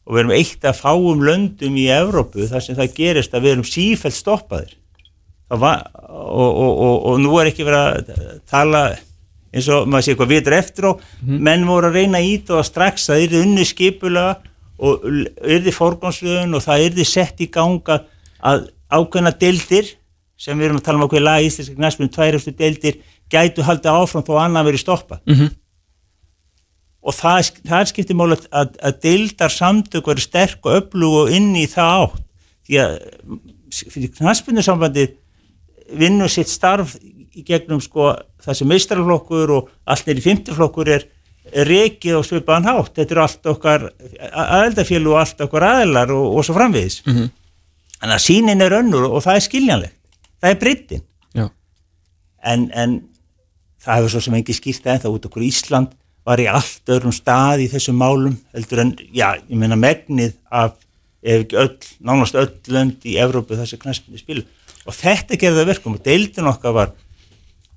[0.06, 3.54] Og við erum eitt að fáum löndum í Evrópu þar sem það gerist að við
[3.54, 4.76] erum sífælt stoppaðir
[5.50, 8.86] og, og, og, og nú er ekki verið að tala
[9.56, 10.92] eins og maður sé eitthvað vitur eftir á.
[11.22, 13.08] Menn voru að reyna í það strax.
[13.08, 14.32] Að það er unni skipulega
[14.76, 18.02] og yrði forgámsluðun og það yrði sett í ganga
[18.44, 19.94] að ákveðna deildir
[20.36, 22.98] sem við erum að tala um okkur lag í Íslandska knæspunum, tvær eftir deildir
[23.32, 25.22] gætu haldið áfram þó annan verið stoppað.
[25.24, 25.54] Mm -hmm.
[27.00, 31.30] og það, það skiptir mál að, að, að deildar samtök verið sterk og öflug og
[31.32, 32.22] inn í það átt.
[32.66, 32.92] Því að
[33.76, 35.06] fyrir knæspunusambandi
[35.92, 36.96] vinnur sitt starf
[37.36, 41.04] í gegnum sko það sem meistarflokkur og allt neyri fymtiflokkur er
[41.66, 43.84] rekið og svipaðan hátt, þetta eru allt okkar
[44.32, 47.02] aðeldafél og allt okkar aðelar og, og svo framvegis.
[47.06, 47.28] Mm -hmm.
[48.02, 49.96] en að sínin er önnur og það er skiljanlegt
[50.40, 51.04] það er breytin
[52.46, 52.96] en, en
[53.82, 55.94] það hefur svo sem engi skýrt ennþá út okkur Ísland
[56.26, 60.74] var í allt öðrum stað í þessum málum heldur en, já, ég meina megnið af,
[61.22, 64.46] ef ekki öll, nánast öll lönd í Evrópu þessi knæspindi spilu
[64.86, 66.94] og þetta gerði það verkum og deildin okkar var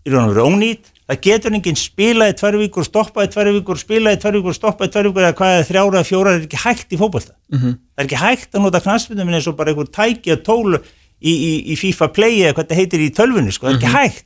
[0.05, 4.21] í raun og verið ónýtt það getur enginn spilaði tvær vikur stoppaði tvær vikur, spilaði
[4.21, 6.99] tvær vikur, stoppaði tvær vikur eða hvað er þrjára eða fjóra, er ekki hægt í
[6.99, 7.33] fótbolta.
[7.49, 7.77] Mm -hmm.
[7.95, 10.81] það er ekki hægt að nota knæspindum eins og bara einhver tæki að tólu
[11.19, 13.95] í, í, í FIFA Play eða hvað þetta heitir í tölvunni sko, það er ekki
[13.95, 14.25] hægt.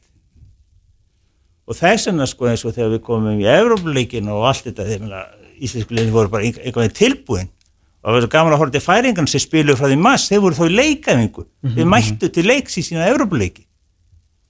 [1.64, 5.28] Og þess vegna sko eins og þegar við komum í Evrópuleikin og allt þetta þegar
[5.64, 7.50] íslensku liðin voru bara einhvern veginn tilbúin
[8.04, 10.44] og það var svo gaman að horfa til færingan sem spiluðu frá því mass, þeir
[10.44, 11.46] voru þá í leikaðingu
[11.78, 13.64] þeir mættu til leiks í sína Evrópuleiki.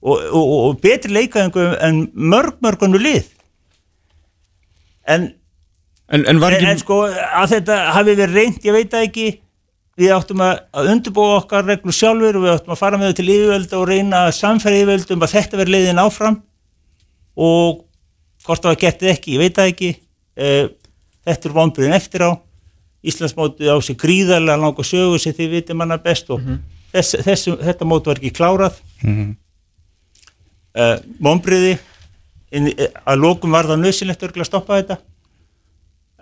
[0.04, 3.30] Og, og, og, og betri leikaðingu en mörg mörgunnu lið.
[5.06, 5.30] En
[6.12, 9.26] En, en ekki en sko að þetta hafi verið reynd, ég veit það ekki.
[9.94, 13.18] Við áttum að, að undirbúa okkar reglu sjálfur og við áttum að fara með þau
[13.20, 16.38] til yfirvöld og reyna að samfæra yfirvöld um að þetta verið leiðin áfram.
[17.38, 17.84] Og
[18.44, 19.90] hvort það eða ekki, ég veit það ekki.
[20.34, 20.64] Uh,
[21.24, 22.30] þetta er vonbyrðin eftir á
[23.04, 26.40] Íslandsmótið á sig gríðarlega langa sögu sem þið vitum manna best og
[26.94, 28.78] þess, þess, þetta mót var ekki klárað.
[29.02, 29.34] Mhm.
[30.74, 31.78] uh, vonbyrði
[32.54, 34.98] að lókum var það nöðsilegt örgulega að stoppa þetta.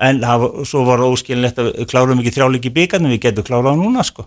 [0.03, 4.25] En það, svo var óskilinlegt að klárum ekki þrjáleiki byggarnum, við getum klárað núna sko.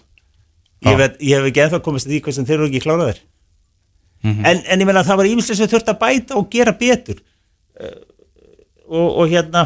[0.85, 3.23] Ég, veit, ég hef ekki ennþá komist að því hvernig þeir eru ekki kláraðir.
[4.25, 4.45] Mhm.
[4.45, 7.17] en, en ég meina að það var ímyndslega sem þurft að bæta og gera betur.
[7.75, 7.97] Uh,
[8.85, 9.65] og, og hérna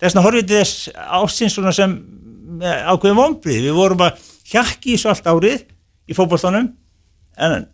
[0.00, 0.88] þessna horfið til þess
[1.20, 1.96] ásins svona sem
[2.60, 5.62] með ákveðum vombrið, við vorum að hjakki svo allt árið
[6.10, 6.72] í fótbolltanum
[7.40, 7.66] en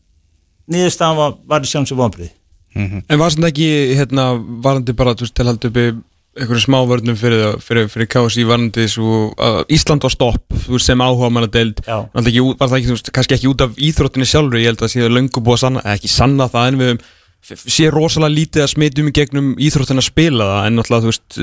[0.70, 2.32] niðurstaðan var, var í sjálfsög vombrið
[3.08, 4.24] En var þetta ekki hérna
[4.60, 5.84] varandi bara til að halda uppi
[6.36, 10.52] einhverju smávörnum fyrir, það- fyrir, fyrir KSI varandi svo að Ísland var stopp
[10.84, 11.80] sem áhuga manna deild
[12.12, 14.84] var það ekki, var það ekki, veist, kannski ekki út af íþróttinni sjálfur, ég held
[14.84, 17.00] að séu löngu búið að sanna ekki sanna það en við höfum
[17.56, 21.14] f- sé rosalega lítið að smitum í gegnum íþróttina að spila það en náttúrulega þú
[21.14, 21.40] veist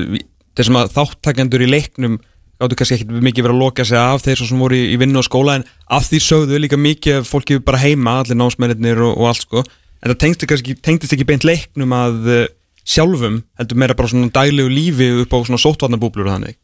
[0.58, 2.20] þessum að þáttakendur í leiknum
[2.62, 5.20] gáttu kannski ekki mikið verið að loka sig af þeir sem voru í, í vinnu
[5.20, 9.16] og skóla en af því sögðu líka mikið að fólki bara heima allir námsmennir og,
[9.18, 9.64] og allt sko.
[10.04, 12.44] En það tengst kannski, tengdist ekki beint leiknum að uh,
[12.84, 16.60] sjálfum heldur meira bara svona daglegu lífi upp á svona sóttvarnabúblur og þannig.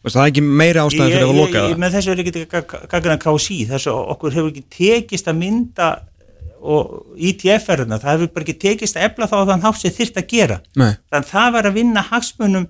[0.00, 1.74] Veist, það er ekki meira ástæðan fyrir að loka það?
[1.80, 2.44] með þessu er ekki
[2.88, 5.88] gagna KSI þessu okkur hefur ekki tekist að mynda
[6.60, 10.20] og ITF-erðuna, það hefur bara ekki tekist að efla þá að þann hátt sem þyrft
[10.20, 10.58] að gera.
[10.76, 10.90] Nei.
[11.08, 12.66] þannig að það var að vinna hagsmunum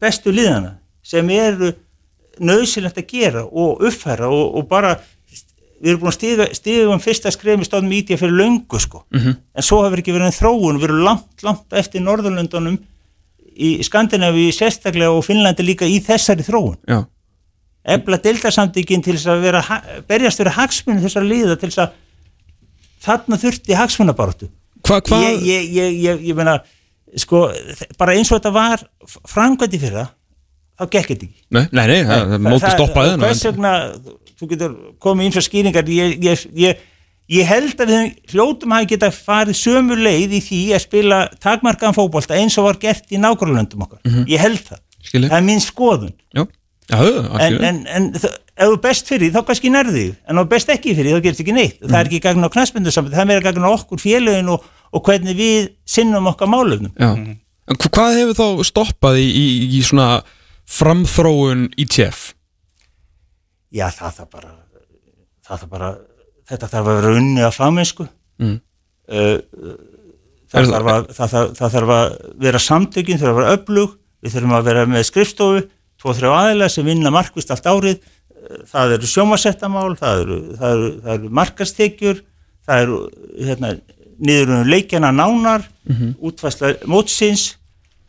[0.00, 1.72] bestu liðana sem eru
[2.38, 4.96] nöðsilegt að gera og uppfæra og, og bara
[5.78, 9.04] við erum búin að stiga, stiga um fyrsta skrefum í stóðum ITF fyrir löngu sko.
[9.14, 9.36] Mhm.
[9.54, 12.78] en svo hefur ekki verið en þróun, við erum langt, langt eftir Norðurlöndunum
[13.58, 16.78] í Skandinavíu sérstaklega og Finnlandi líka í þessari þróun.
[16.86, 17.06] Já,
[17.94, 19.62] efla deildarsamtíkin til þess að vera,
[20.10, 21.96] berjast fyrir hagsmunum þessar liða til þess að
[23.04, 24.50] þarna þurfti hagsmunabaratu
[24.86, 25.42] Hva, hva, ég,
[25.74, 26.58] ég, ég, ég meina
[27.16, 27.46] sko,
[27.98, 28.84] bara eins og þetta var
[29.28, 30.14] framkvæmdi fyrir það
[30.78, 31.42] þá gekk þetta ekki.
[31.54, 33.72] Nei, nei, nei, það, það móti stoppaði og hvers vegna,
[34.38, 36.84] þú getur komið eins og skýringar ég, ég, ég,
[37.38, 41.96] ég held að við hljótum hafi geta farið sömu leið í því að spila takmarkaðan
[41.98, 44.04] fótbolta eins og var gert í nágrunlöndum okkar.
[44.30, 45.32] Ég held það, Skilji.
[45.32, 46.14] það er minn skoðun.
[46.88, 50.06] Já, já, en, en, en ef þú best fyrir þá kannski nærði því.
[50.24, 51.82] En ef þú best ekki fyrir þá gerist ekki neitt.
[51.82, 54.64] Það er ekki gagn á knaspindu saman, það er meira gagn á okkur félögin og,
[54.92, 57.12] og hvernig við sinnum okkar málefnum Já,
[57.68, 59.46] En hva- hvað hefur þá stoppað í, í,
[59.76, 60.22] í svona
[60.68, 62.30] framþróun ITF?
[63.74, 64.52] Já, það þarf bara,
[65.44, 65.90] það þarf bara,
[66.48, 68.06] þetta þarf að vera unni af fagmennsku.
[68.40, 68.54] Mm.
[69.08, 69.38] Uh,
[70.48, 72.06] það, það- þarf að, það, það, það þarf að
[72.46, 75.60] vera samtökin, þarf að vera öflug, við þurfum að vera með skrifstofu,
[76.00, 78.00] tvo, þrjá aðila sem vinna markvist allt árið,
[78.38, 82.18] Uh, það eru sjómasettamál, það eru, það eru, það eru markastekjur,
[82.68, 82.98] það eru
[83.48, 83.70] hérna,
[84.18, 86.14] niður um leikjana nánar, Mhm.
[86.20, 87.54] útfæsla mótsins,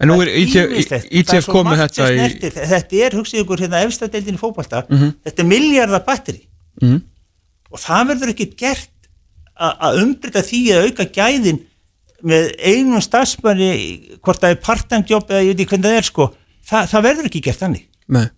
[0.01, 2.51] En nú er ITF, ITF svo komið þetta í...
[2.71, 5.09] Þetta er, hugsið ykkur, hérna efstadeildin í fótbolta, Mhm.
[5.25, 6.47] þetta er miljardar batteri
[6.81, 7.01] Mhm.
[7.71, 8.89] og það verður ekki gert
[9.59, 11.59] að umbreyta því að auka gæðin
[12.23, 16.07] með einum starfsmanni, hvort það er part-time job eða ég veit ekki hvernig það er
[16.07, 16.33] sko,
[16.69, 17.83] það, það verður ekki gert þannig.
[18.07, 18.29] Nei.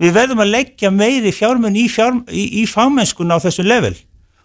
[0.00, 3.94] Við verðum að leggja meiri fjármun í, fjár, í, í fámennskuna á þessu level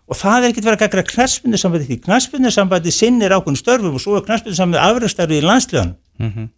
[0.10, 4.16] og það er ekki verið að gaggra knastbundinsambandi því knastbundinsambandi sinnir ákveðin störfum og svo
[4.18, 5.92] er knastbundinsambandi afræðstarfið í landsliðan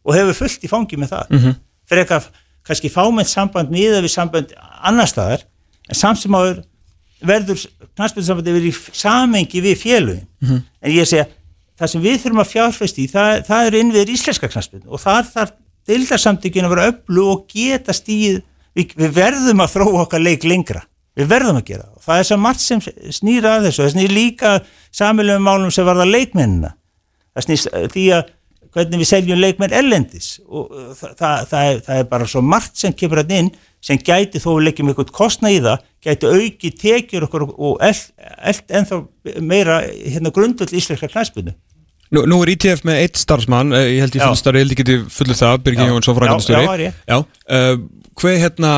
[0.05, 1.25] og hefur fullt í fangi með það.
[1.35, 1.55] Mhm.
[1.89, 2.25] fyrir eitthvað
[2.65, 5.43] kannski fámennt samband miða við samband annar staðar
[5.89, 6.63] en samt sem áður
[7.21, 10.61] verður knastbundinsambandi verið í samengi við félugin Mhm.
[10.81, 11.27] en ég segja
[11.79, 15.23] það sem við þurfum að fjárfæst í það, það er innviður íslenska knastbund og þar
[15.33, 15.51] þarf
[15.87, 18.41] deildarsamtökin að vera öllu og geta stíð
[18.75, 20.83] við, við verðum að þróa okkar leik lengra.
[21.17, 22.83] Við verðum að gera það er svo margt sem
[23.13, 24.53] snýra að þessu það snýr líka
[24.95, 26.75] samilum málum sem varða leikmennina
[27.31, 28.29] það snýst eh, því að
[28.71, 32.43] hvernig við seljum leikmenn ellendis og uh, það, það, það, er, það er bara svo
[32.45, 33.49] margt sem kemur hann inn
[33.83, 38.71] sem gæti þó við leggjum eitthvað kostna í það gæti auki tekjur okkur og eld
[38.79, 39.01] ennþá
[39.43, 41.55] meira hérna grundvöld íslenska knæspunni
[42.11, 44.25] Nú, nú er ITF með eitt starfsmann, eh, ég held ég Já.
[44.27, 45.91] fullstarri, ég held ég geti fullu það, Birgir Já.
[45.93, 46.97] Jónsson Já, já, það er ég.
[47.07, 47.19] Já,
[47.55, 47.77] uh,
[48.19, 48.71] hver hérna,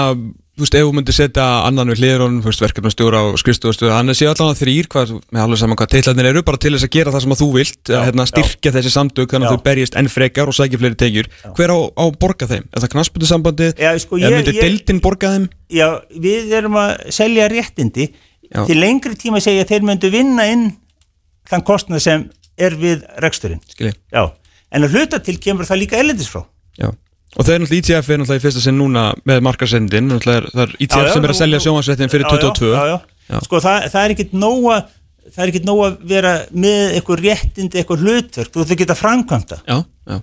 [0.54, 4.10] þú veist, ef þú myndir setja annan við hliðrón, þú veist, verkefnastjóra og skrifstofastjóra, hann
[4.14, 6.86] er sér allan að þrýr, hvað, með alveg saman hvað teitlarnir eru, bara til þess
[6.88, 9.56] að gera það sem að þú vilt, Já, að hérna, styrkja þessi samtök, þannig að
[9.56, 9.58] Já.
[9.58, 11.30] þau berjist enn frekar og sækja fleiri tekjur.
[11.58, 12.68] Hver á, á að borga þeim?
[12.70, 13.74] Er það knaspundusambandið?
[13.82, 15.50] Já, sko, myndir ég- deildin borga þeim?
[15.74, 18.10] Já, við erum að selja réttindi
[18.54, 18.66] Já.
[18.70, 20.68] til lengri tíma segja að þeir myndu vinna inn
[21.50, 23.60] þann kostnað sem er við reksturinn
[27.34, 27.40] Að kemur það.
[27.40, 30.76] Og þeir náttúrulega ITF er náttúrulega í fyrsta sinn núna með markarsendin, er, það er
[30.80, 32.74] ITF Já, já, sem er að selja sjónvarsréttin fyrir já, 22.
[32.74, 32.98] já,
[33.30, 33.40] já.
[33.48, 34.78] Sko það, það er ekkit nóga
[35.34, 39.58] það er ekkit nóg að vera með eitthvað réttindi, eitthvað hlutverk þú þurfum geta framkvæmta
[39.64, 39.78] Já,
[40.12, 40.18] já,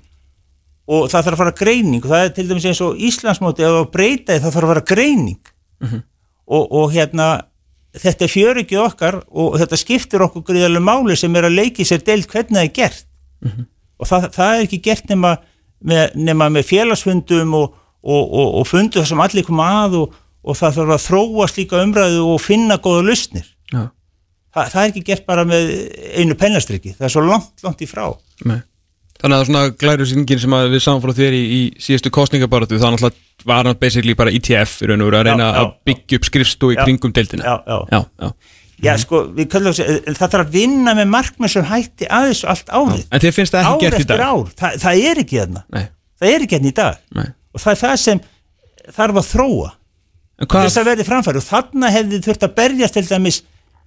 [0.90, 3.78] og það þarf að fara greining og það er til dæmis eins og Íslandsmóti ef
[3.80, 5.40] að breyta því það þarf að fara greining
[5.80, 6.02] Mhm.
[6.52, 7.26] og, og hérna
[7.96, 12.02] þetta er fjörugið okkar og þetta skiptir okkur gríðarlega máli sem er að leiki sér
[12.04, 13.04] deilt hvernig það er gert
[13.40, 13.64] Mhm.
[13.98, 15.30] og það, það er ekki gert nema
[15.86, 20.18] með, nema með félagsfundum og, og, og, og fundu það sem allir koma að og,
[20.44, 23.86] og það þarf að þróa slíka umræðu og finna góða lausnir já,
[24.50, 25.68] Þa, það er ekki gert bara með
[26.18, 28.08] einu pennastrykki það er svo langt, langt í frá
[28.48, 28.64] með.
[29.20, 32.94] Þannig að svona glæru sýningin sem við sáum frá þér í, í síðustu kostningabaratu, það
[32.94, 35.74] náttúrulega var hann basically bara ITF í raun og veru að Já, reyna já, að
[35.90, 36.80] byggja upp skrifstu í Já.
[36.86, 37.44] kringum deildina.
[37.44, 38.00] já, já.
[38.24, 38.30] já,
[38.84, 38.92] já.
[39.02, 42.48] Sko, við köllum þessu, en það þarf að vinna með markmið sem hætti að þessu
[42.52, 43.04] allt árið.
[43.10, 44.26] En þér finnst það ekki Ár gert í eftir dag?
[44.30, 45.64] ár, Þa, það er ekki þarna.
[45.76, 45.84] Nei,
[46.20, 46.96] Það er ekki þarna í dag.
[47.16, 47.28] nei.
[47.54, 48.20] Og það er það sem
[48.96, 49.70] þarf að þróa.
[50.40, 50.50] En Hvað?
[50.54, 51.40] hvað, Þess að verði framfæri.
[51.40, 53.38] Og þarna hefði þurft að berjast til dæmis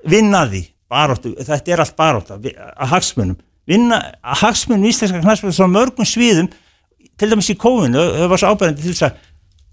[0.06, 0.62] vinna að því,
[0.93, 3.38] baróttu, þetta er allt baróta, að hagsmunum.
[3.65, 6.49] Vinna að hagsmunum íslenska knæspil svo mörgum sviðum,
[7.17, 9.21] til dæmis í kófinu, það var svo ábærandi til þess að,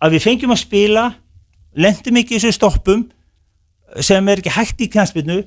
[0.07, 1.05] að við fengjum að spila,
[1.77, 3.03] lendum ekki í þessu stoppum,
[3.99, 5.41] sem er ekki hægt í knæspilnu,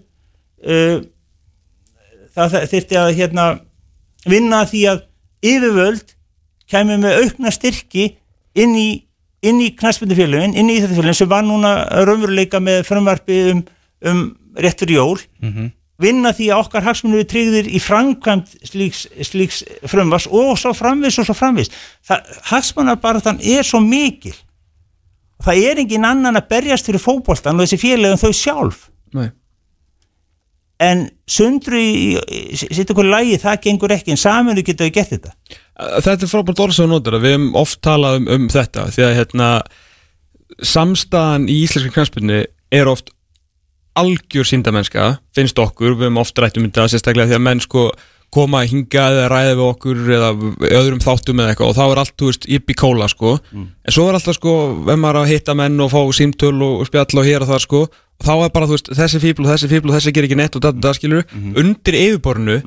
[0.68, 0.98] uh,
[2.34, 3.48] það þurfti að hérna,
[4.28, 5.02] vinna því að
[5.44, 6.16] yfirvöld
[6.72, 8.14] kæmi með aukna styrki
[8.58, 8.90] inn í,
[9.44, 11.76] inn í knæspindufélagin, inn í Íþjóðfélagin sem var núna
[12.08, 13.64] raunveruleika með frumvarpi um,
[14.10, 14.24] um
[14.58, 15.18] rétt fyrir jól.
[16.04, 21.20] Vinna því að okkar hagsmunni við tryggðir í framkvæmt slíks, slíks frumvars og svo framvis
[21.22, 21.70] og svo framvis
[22.50, 24.34] hagsmunnar bara þann er svo mikil
[25.44, 29.30] það er engin annan að berjast fyrir fótboltan og þessi félagin þau sjálf nei.
[30.84, 35.16] en sundru í, í sitt okkur lægi, það gengur ekki en saminu getur við gert
[35.18, 38.86] þetta Þetta er frábært orð sem þú notar, við hefum oft talað um, um þetta,
[38.94, 39.48] því að hérna,
[40.70, 42.44] samstæðan í íslenska knæspilni
[42.74, 43.10] er oft
[43.98, 47.88] algjör síndamennska, finnst okkur, við hefum oft rætt um þetta, sérstaklega því að menn sko
[48.34, 50.30] koma að hinga eða ræða við okkur eða
[50.80, 53.36] öðrum þáttum eða eitthvað og þá er allt, þú veist, yppi kóla sko.
[53.54, 54.56] En svo er alltaf sko,
[54.88, 57.64] ef maður er að hitta menn og fá símtöl og spjall og hér og það
[57.68, 60.28] sko og þá er bara, þú veist, þessi fíbl og þessi fíbl og þessi ger
[60.28, 62.58] ekki neitt og það, það skilur undir yfirborinu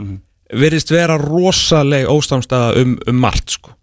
[0.62, 3.74] verðist vera rosaleg óstamstaða um, um margt sko.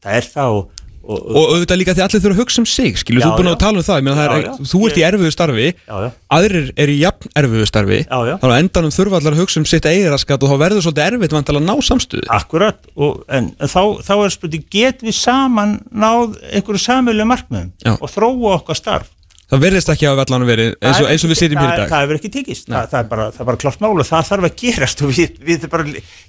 [0.00, 0.58] Það er það
[1.00, 3.38] og, og, auðvitað líka því allir þurfa að hugsa um sig Skilur, Já, þú er
[3.40, 4.50] búin að tala um það, Já, er, já.
[4.70, 5.68] Þú ert í erfiðu starfi.
[6.36, 8.00] Aðrir eru í jafn erfiðu starfi.
[8.10, 11.36] Þannig að endanum þurfa allir að hugsa um sitt eigiraskat Og þá verður svolítið erfitt
[11.36, 16.36] vantilega að ná samstuði Akkurat, og, en, þá, þá er spurning, getum við saman náð
[16.50, 19.16] einhverju samilu markmiðum og þróa okkar starf?
[19.50, 21.88] Það verðist ekki að vellan verið eins og, eins og við sitjum hér í dag.
[21.90, 24.46] Það hefur ekki tekist, það, það, er bara, það bara klart mál og það þarf
[24.46, 25.64] að gerast og við, við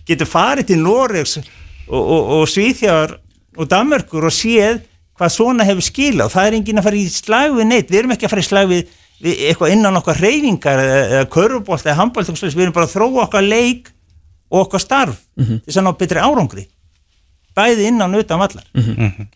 [0.09, 3.13] getum farið til Noregs og, og, og Svíþjar
[3.57, 4.81] og Danmörkur og séð
[5.19, 7.99] hvað svona hefur skila og það er enginn að fara í slag við neitt, við
[7.99, 8.85] erum ekki að fara í slag við,
[9.21, 13.25] við eitthvað innan okkar reyfingar eða, eða körfubolt eða handbolt við erum bara að þróa
[13.27, 13.91] okkar leik
[14.51, 15.59] og okkar starf Mhm.
[15.63, 16.65] til þess að ná betri árangri.
[17.55, 18.63] Bæði innan utan vallar.
[18.73, 18.95] Mhm.
[18.97, 19.27] Vind-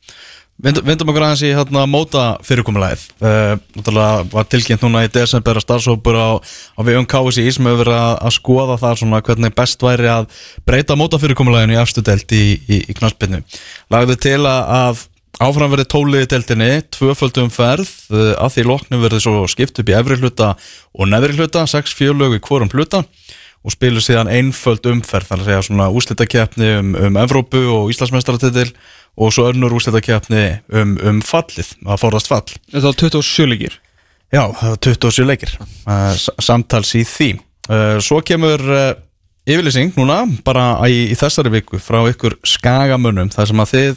[0.56, 6.16] Vindum okkur aðeins í hérna, móta fyrirkomulæðið uh, var tilkynnt núna í desember að starfsópur
[6.16, 9.84] á, á við um KSI sem hefur verið að, að skoða það svona hvernig best
[9.84, 10.30] væri að
[10.64, 13.42] breyta móta fyrirkomulæðinu í afstudelt í, í, í knaspinnu
[13.92, 15.04] Lagði til að,
[15.44, 20.00] áfram verið tóliði deltinni, tvöföldum ferð uh, að því loknum verið svo skipt upp í
[20.00, 20.54] efri hluta
[20.96, 23.04] og neðri hluta sex fjölög í hvorum hluta
[23.66, 28.70] og spilur síðan einföld umferð þannig að segja svona úslitakeppni um, um Evrópu og Íslandsmeistaratitil
[29.16, 30.44] og svo önnur úslitakeppni
[30.76, 32.46] um, um fallið, að forðast fall.
[32.74, 33.78] Þetta var 27 leikir.
[34.34, 35.54] Já, það var 27 leikir.
[36.18, 37.30] S- samtals í því.
[37.70, 38.92] Uh, Svo kemur uh,
[39.48, 43.96] yfirlýsing núna bara í, í þessari viku frá ykkur skagamönnum þar sem að þið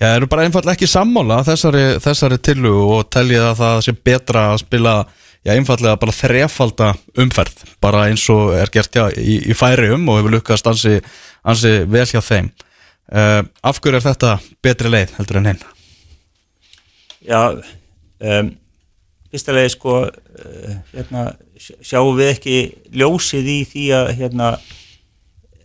[0.00, 4.44] já, eru bara einfallega ekki sammála þessari, þessari tillugu og teljið að það sé betra
[4.54, 4.94] að spila
[5.44, 6.90] já, einfallega bara þrefalda
[7.24, 10.98] umferð bara eins og er gert já, í, í færium og hefur lukkast ansi,
[11.48, 12.48] ansi vel hjá þeim
[13.12, 14.32] uh, Af hverju er þetta
[14.64, 15.62] betri leið heldur en hinn?
[17.28, 17.40] Já,
[18.22, 18.50] um,
[19.32, 21.24] fyrsta leið sko uh, hérna,
[21.60, 22.56] sj- sjáum við ekki
[23.02, 24.50] ljósið í því að hérna,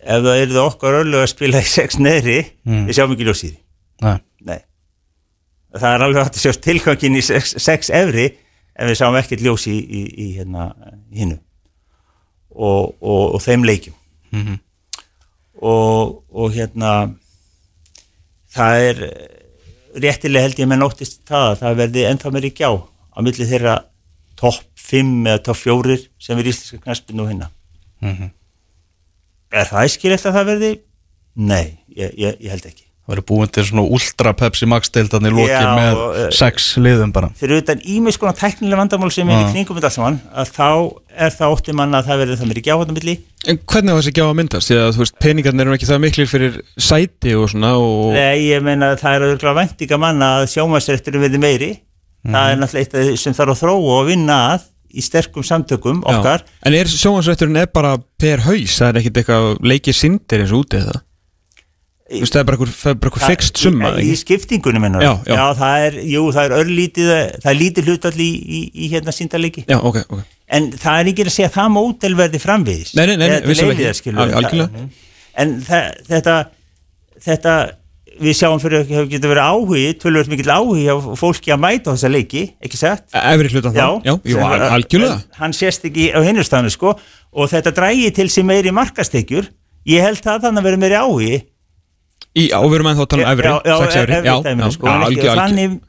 [0.03, 3.49] ef það eru það okkar örlög að spila í sex neðri, við sjáum ekki ljósið
[3.49, 3.59] í því.
[4.43, 4.59] Nei.
[5.73, 8.25] Það er alveg hægt að sjást tilgangin í sex, sex efri
[8.77, 10.67] en við sjáum ekkert ljós í, í, í hérna,
[11.13, 11.37] hinnu
[12.53, 13.95] og, og, og þeim leikjum
[14.33, 14.55] Mhm.
[15.61, 16.91] og, og hérna
[18.53, 19.39] það er eh,
[20.03, 23.75] réttilega held ég með nóttist það að það verði ennþá meiri gjá á milli þeirra
[24.39, 27.51] topp 5 eða topp 4 sem er íslenska knaspinu og hinna
[28.03, 28.31] Mhm.
[29.53, 30.71] Er það æskilegt að það verði?
[31.39, 35.27] Nei, ég, ég, ég held ekki það verður búin til svona ultra Pepsi Max deildan
[35.27, 39.11] í lokin Já, með og, eh, sex liðum bara fyrir utan ímis konar teknilega vandamál
[39.11, 40.69] sem er í kringum þetta allt saman, að þá
[41.27, 44.13] er það ótti manna að það verður það meiri gjáðan milli En hvernig á þessi
[44.15, 44.69] gjá að myndast?
[44.69, 48.13] Því að þú veist, peningarnir eru ekki það miklir fyrir sæti og svona og...
[48.15, 51.71] Nei, ég meina að það er auðvitað væntinga manna að sjómasrætturum verði meiri
[52.23, 56.17] það er náttúrulega eitt sem þarf að þróa og vinna að í sterkum samtökum Já.
[56.17, 58.77] okkar En er sjóhansrætturinn er bara per haus?
[58.77, 61.01] Það er ekkit eitthvað leikið sindir eins og úti eða?
[62.13, 65.11] Þú veist, það er bara það er eitthvað fixt summa í, í skiptingunum minna Já,
[65.27, 65.35] já.
[65.59, 67.11] það er, jú, það er örlítið
[67.43, 70.23] það er lítið hlutall í, í, í hérna síndarleiki Já, ok, ok.
[70.53, 72.91] En það er ekki að segja að það mótel verði framvegis.
[72.93, 74.11] Nei, nei, nei, til vissulega ekki.
[74.13, 74.67] við, algjörlega.
[74.67, 75.07] það-
[75.43, 76.35] en það, þetta
[77.23, 77.53] þetta
[78.21, 81.95] við sjáum fyrir að hefur getið verið áhugi tölvöld mikill áhugi á fólki að mæta
[81.95, 83.07] þessa leiki, ekki sagt?
[83.17, 84.05] Efri hlutan Já, það?
[84.05, 85.15] Já, jú, sem al var- algjörlega.
[85.39, 86.93] Hann sést ekki á hinnustafnu sko.
[87.33, 89.47] Og þetta drægi til sig meiri markastekjur
[89.89, 91.41] ég held það þannig að vera meiri áhugi
[92.33, 94.35] Í, og við erum ennþá að tala um efri, já, já, sex efri efri Já,
[94.57, 95.37] já, sko, já, algjör, algjör.
[95.43, 95.79] þannig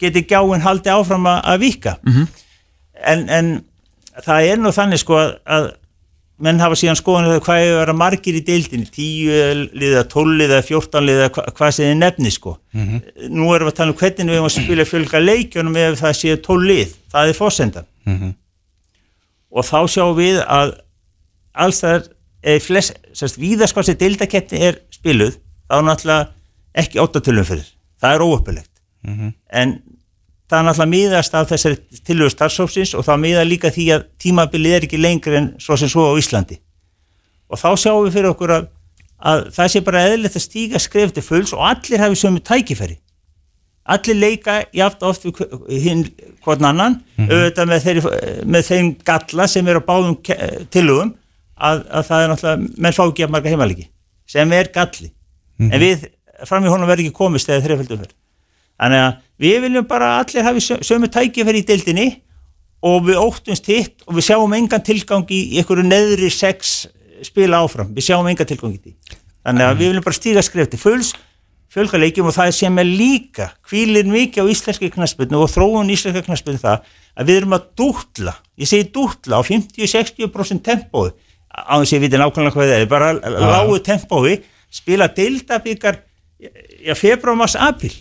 [0.00, 2.26] geti gjáin haldið áfram að, að vika Mhm.
[3.12, 3.64] en, en
[4.24, 5.70] það er nú þannig sko að, að
[6.40, 8.86] menn hafa síðan skoðan hvað er að vera margir í deildinni.
[8.88, 12.54] 10 liða, 12 liða, 14 liða hva, hvað sem þið nefni sko.
[12.72, 13.02] Mhm.
[13.28, 16.16] nú erum við að tala um hvernig við erum að spila fjölga leikjunum ef það
[16.20, 16.94] séu 12 lið.
[17.12, 18.34] Það er fórsendan Mhm.
[19.52, 20.72] og þá sjáum við að
[21.54, 22.08] alls það
[22.42, 25.36] er flest, sérst, víðast hvað sem deildakeppni er spiluð
[25.70, 27.68] þá er náttúrulega ekki óttatölum fyrir.
[28.00, 28.68] Það er óöppulegt
[29.50, 29.76] en
[30.50, 34.74] það er náttúrulega miðast af þessari tilhjóðu starfsópsins og það miða líka því að tímabilið
[34.76, 36.58] er ekki lengri en svo sem svo á Íslandi.
[37.50, 38.66] Og þá sjáum við fyrir okkur að,
[39.18, 42.98] að það sé bara eðlilegt að stíga skref til fulls og allir hafi sömu tækifæri.
[43.90, 46.04] Allir leika jáft oft hinn
[46.44, 48.02] hvern annan auðvitað með, þeirri,
[48.46, 50.18] með þeim galla sem er á báðum
[50.70, 51.14] tilhugum
[51.56, 53.88] að, að það er náttúrulega menn fá ekki að marga heimalegi
[54.30, 55.10] sem er galli
[55.68, 56.08] en við
[56.48, 58.14] fram í honum verður ekki komist eða þreiföldum fyrir
[58.80, 62.08] þannig að við viljum bara allir hafi sö- sömu tækifæri í deildinni
[62.82, 66.86] og við óttumst hitt og við sjáum engan tilgang í einhverju neðri sex
[67.22, 68.94] spila áfram, við sjáum engan tilgang í því.
[69.44, 71.10] Þannig að við viljum bara stíga skref til fulls
[71.70, 76.24] fjölga leikjum og það sem er líka hvílir mikið á íslenski knaspinu og þróun íslenska
[76.26, 76.80] knaspinu það
[77.20, 81.12] að við erum að dútla, ég segi dútla á 50-60% tempói
[81.52, 84.34] á þess að ég viti nákvæmlega hvað það er bara lágu tempói,
[84.70, 86.02] spila deildabikar
[86.38, 87.92] já, februar, mars, april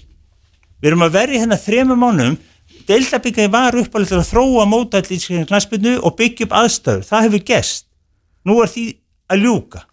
[0.80, 2.40] við erum að verja hérna þremur mánum
[2.90, 7.90] deildabíkari var uppalegt að þróa mótall í knastbyrnu og byggja upp aðstöður það hefur gest
[8.48, 8.86] nú er því
[9.30, 9.86] að ljúka.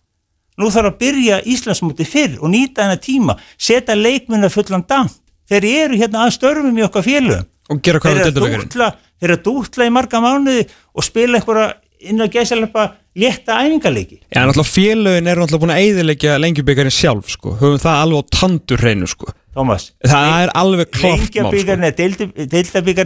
[0.57, 3.37] Nú þarf að byrja Íslandsmóti fyrr og nýta hennar tíma.
[3.61, 5.13] Setja leikminna fullan damp
[5.51, 7.49] þeir eru hérna að störfum í okkar félögum.
[7.69, 10.65] Og gera hvað þeir eru að dútla þeir eru að dútla í marga mánuði
[10.97, 11.67] og spila einhverja
[12.09, 12.87] inn að gæsaleppa
[13.17, 17.57] létta æfingarleiki Já, náttúrulega félögin eru náttúrulega búin að eyðileggja lengjubikarinn sjálf, sko.
[17.61, 21.51] Höfum það alveg á tandur hreinu, sko Thomas Það er alveg klart mál, sko.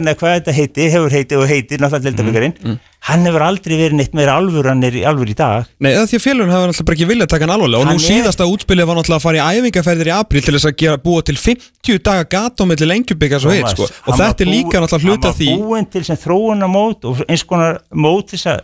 [0.01, 2.77] Eða hvað þetta heiti, hefur heiti og heiti náttúrulega deildabíkarinn, Mm,
[3.07, 5.65] hann hefur aldrei verið neitt meira alvur hann er alvur í dag.
[5.81, 7.81] Nei, það því að félögin hafa náttúrulega ekki viljað taka hann alvarlega.
[7.81, 10.69] Og nú er- síðasta útspilið var náttúrulega að fara í æfingarferðir í april til þess
[10.69, 13.87] að gera búa til 50 daga gat á milli lengjubikars og hitt, sko.
[14.05, 17.43] Og þetta er líka náttúrulega hluta því hann var búinn til sem þróunarmót og eins
[17.47, 18.59] konar mót þess að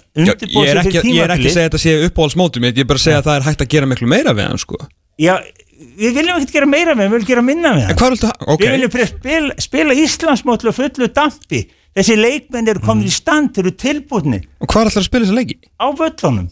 [5.18, 5.34] Já,
[5.78, 7.28] að að að að það að við við viljum ekkert gera meira með við viljum
[7.28, 8.62] gera minna með En hann hvað viltu ha- ok.
[8.62, 11.60] Við viljum spila, spila Íslandsmótlu og fullu dampi
[11.98, 15.38] þessi leikmenn eru komin í stand eru tilbúinni Og hvað er alltaf að spila þessa
[15.38, 15.58] leiki?
[15.78, 16.48] á völlunum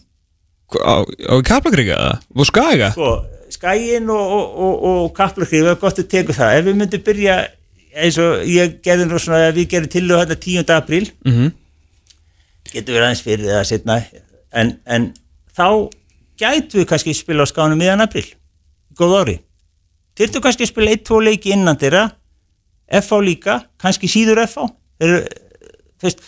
[0.82, 1.96] Á, á Kaplakriga?
[2.34, 2.90] Og Skaga?
[2.92, 3.10] sko,
[3.54, 7.04] skæin og, og, og, og kaplakri, við erum gott að teka það ef við myndum
[7.06, 7.36] byrja
[7.96, 10.74] eins og ég gerði nú svona, við gerum til og þetta 10.
[10.74, 11.52] apríl Mhm.
[12.72, 14.00] getur verið aðeins fyrir eða setna
[14.52, 15.06] en, en
[15.56, 15.88] þá
[16.42, 18.26] gætu við kannski spila á skánum miðan apríl
[18.98, 19.36] góð ári
[20.16, 22.06] þyrftu kannski að spila 1-2 leiki innan þeirra.
[22.86, 25.24] FH líka, kannski síður FH Þeir, eru,
[26.00, 26.20] veist,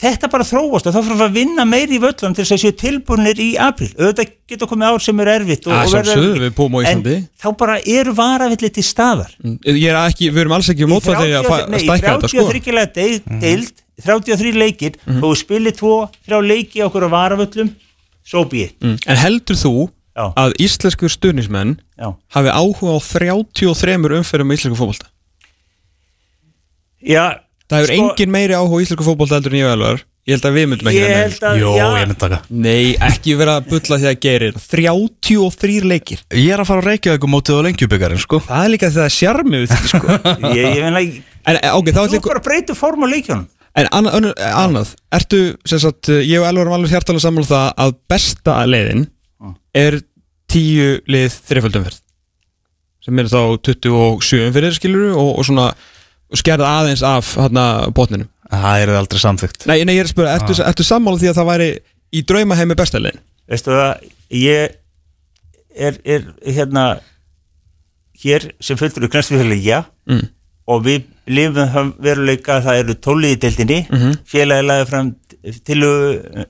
[0.00, 2.74] þetta bara þróast og þá fyrir að vinna meiri í völlum til þess að séu
[2.80, 3.90] tilbúinir í apríl.
[3.98, 7.04] Auðvitað getur komið ár sem er erfitt og, Að og verður við en
[7.44, 9.36] þá bara eru varavillir til staðar.
[9.44, 12.48] Ég er ekki, við erum alls ekki mótfætti að, fa- að stækka þetta, sko.
[12.50, 12.90] 33 lega
[13.44, 14.98] deild 33 leikir.
[15.04, 15.22] Mhm.
[15.22, 17.70] og þú spilir 2-3 leiki okkur á varavöllum
[18.24, 18.76] so be it.
[18.80, 18.98] Mm.
[19.06, 19.74] En heldur þú
[20.16, 20.26] Já.
[20.34, 22.10] að íslenskur stuðnismenn Já.
[22.34, 25.10] hafi áhuga á 33 umferðum í íslensku fótbolta?
[27.00, 27.40] Já,
[27.70, 30.46] Það hefur sko, engin meiri áhuga á íslensku fótbolta heldur en ég velvar Ég held
[30.46, 32.38] að við myndum ekki ég held að Jó, ég myndi taka.
[32.52, 36.20] Nei, ekki vera að bulla því að gerir 33 leikir.
[36.36, 38.42] Ég er að fara að reykja ykkur mótið á lengjubikarinn sko.
[38.44, 40.18] Það er líka þegar það er sjarmi við þetta sko.
[40.60, 41.02] Ég, ég meina
[41.48, 43.48] En eh, ok, þá þú ætlum bara breytur form á leikjónum
[43.80, 47.66] En annað, annað, Ertu, sem sagt, ég og Elvar erum alveg hjartalega sammála um það
[47.86, 49.04] að besta leiðin
[49.74, 50.00] er
[50.50, 52.00] tíu lið þreiföldumferð
[53.04, 53.40] sem er þá
[53.70, 55.70] 27 umferðir skilur og, og svona
[56.36, 57.66] skerða aðeins af hérna
[57.96, 61.28] botninum Það er aldrei samþygt Nei, nei, ég er að spura, ertu, ertu sammála því
[61.30, 61.68] að það væri
[62.18, 63.20] í draumaheimi besta leiðin?
[63.50, 64.74] veistu það, ég
[65.86, 66.84] er, er hérna
[68.24, 70.24] hér sem fullur í knæstufélagi, já Mm.
[70.66, 73.98] og við lifum veruleika að það eru 12 lið í deildinni mm.
[74.00, 74.14] -hmm.
[74.26, 75.10] félagi lagði fram
[75.64, 75.78] til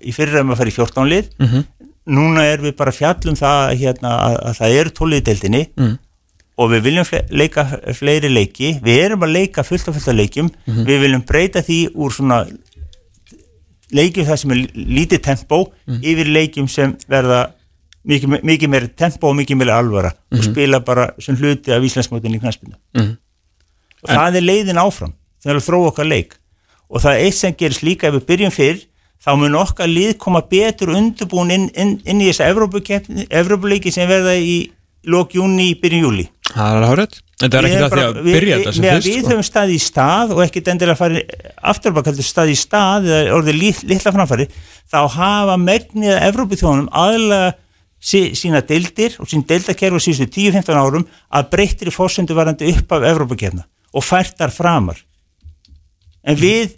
[0.01, 1.65] í fyrir um að fara í 14 lið Mhm.
[2.07, 5.67] Núna er við bara fjallum það hérna, að, að það eru 12 lið í deildinni
[5.77, 5.99] Mm.
[6.59, 10.15] og við viljum fle leika fleiri leiki, við erum að leika fullt af fullt af
[10.17, 10.85] leikjum, Mhm.
[10.87, 12.47] við viljum breyta því úr svona
[13.93, 16.01] leikjum það sem er lítið tempó Mhm.
[16.03, 17.53] yfir leikjum sem verða
[18.07, 20.39] mikið, mikið meira tempó og mikið meira alvara Mhm.
[20.39, 23.17] og spila bara sem hluti af Íslandsmótin í knæspinu Mhm.
[24.03, 25.13] og það er leiðin áfram
[25.45, 26.35] þegar við þróum okkar leik
[26.91, 28.85] og það er eitt sem gerist líka ef við byrjum fyrr
[29.21, 34.37] þá mun okkar lið koma betur undirbúin inn, inn, inn í þessa Evrópuleiki sem verða
[34.37, 34.63] í
[35.11, 38.57] lók júni, byrjun júli Það er hárið En það er erum það því að byrja
[38.59, 39.31] þetta sem að fyrst Við sko.
[39.31, 43.59] höfum staði í stað og ekkit endilega farið afturbak heldur staði í stað eða orðið
[43.61, 44.47] lit, litla framfæri
[44.91, 47.55] þá hafa megnið að Evrópuþjónum aðlega
[48.01, 52.93] sí, sína deildir og sín deildakerfi síðustu 10-15 árum að breyttir í fórsendu varandi upp
[52.97, 53.65] af Evrópukefna
[53.97, 55.01] og færtar framar.
[56.21, 56.77] En við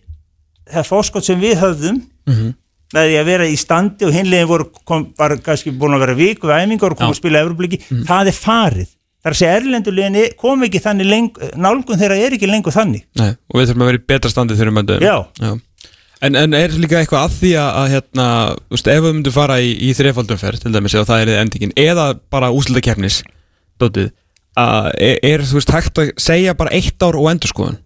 [0.70, 2.54] það fórskot sem við höfðum Mhm.
[2.92, 6.14] með því að vera í standi og hinlegin voru kom, bara kannski búin að vera
[6.18, 8.04] viku við æfingar og koma að spila Evrópliki, Mhm.
[8.04, 8.88] það er farið
[9.22, 11.06] þar að segja erlendulegin kom ekki þannig
[11.56, 14.54] nálgun þeirra er ekki lengur þannig Nei, og við þurfum að vera í betra standi
[14.58, 15.58] þegar við möndum Já.
[16.22, 18.26] En, en er líka eitthvað að því að, að hérna,
[18.70, 22.04] veist, ef við myndum fara í, í þreifaldumferð til dæmis og það er endingin eða
[22.30, 23.22] bara úslita keppnis
[23.80, 24.12] dótið,
[24.54, 27.80] að er, er þú veist hægt að segja bara eitt ár og endurskoðun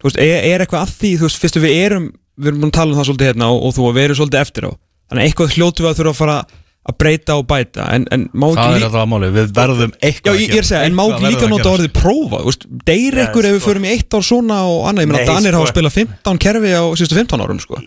[0.00, 2.06] þú veist, er, er eitthvað að því þú veist, fyrstu við erum,
[2.38, 4.40] við erum búin að tala um það svolítið hérna og, og þú að veru svolítið
[4.44, 4.72] eftir á.
[5.04, 6.36] Þannig að eitthvað hljótu við að þurfa að fara
[6.84, 9.52] að breyta og bæta en, en má Það ekki er líka alltaf að máli, við
[9.56, 11.92] verðum Já, eitthvað ég, ég er að segja, en má ekki líka að nota orðið
[11.96, 13.68] prófa þú veist, deyr Já, ekkur ef við sko.
[13.70, 15.62] förum í eitt ár svona og annað, ég meina Nei, Danir sko.
[15.62, 17.80] hafa spilað 15 kerfi á síðustu 15 árum sko.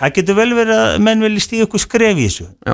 [0.00, 2.46] það getur vel verið að menn vilja stíða ykkur skref í þessu.
[2.68, 2.72] Já.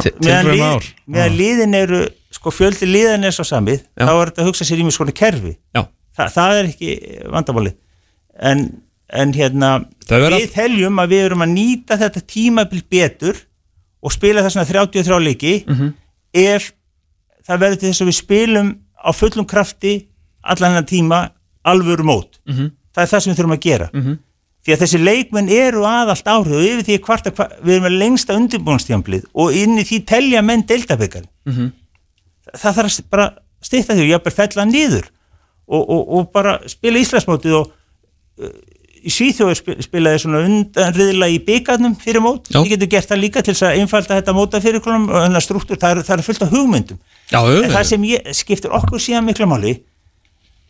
[1.07, 2.03] Meðan, liðin eru
[2.35, 4.03] sko fjöldi liðin er svo samið Já.
[4.03, 5.55] þá er þetta að hugsa sér í mjög skona kerfi.
[5.75, 5.85] Já,
[6.17, 6.99] Þa, það er ekki
[7.35, 7.73] vandamáli
[8.51, 8.67] en,
[9.13, 9.85] en hérna
[10.27, 13.37] er að- við teljum að við erum að nýta þetta tímabil betur
[14.03, 15.93] og spila það svona 33 leiki Mhm.
[16.35, 16.73] ef
[17.49, 20.07] það verður til þess að við spilum á fullum krafti
[20.43, 21.31] allan hennar tíma
[21.65, 22.39] alvöru mót
[22.95, 24.19] það er það sem við þurfum að gera -hmm.
[24.67, 27.99] því að þessi leikmenn eru aðallt áhrif og yfir því hvart að við erum með
[27.99, 31.71] lengsta undirbúinstjámblið og inn í því telja menn deildabekar -hmm.
[32.57, 33.31] það þarf að bara
[33.63, 35.05] stýtta því og ég bara fella nýður
[35.69, 37.73] og, og, og bara spila Íslandsmótið og
[39.07, 42.49] Svíþjóður spil, spilaði svona undanriðla í byggarnum fyrir mót.
[42.51, 45.45] Ég getur gert það líka til þess að einfalda þetta móta fyrir konum og hennar
[45.45, 46.99] struktúr, það er, það er fullt af hugmyndum.
[47.31, 49.77] Já, en það sem ég, skiptir okkur síðan miklu máli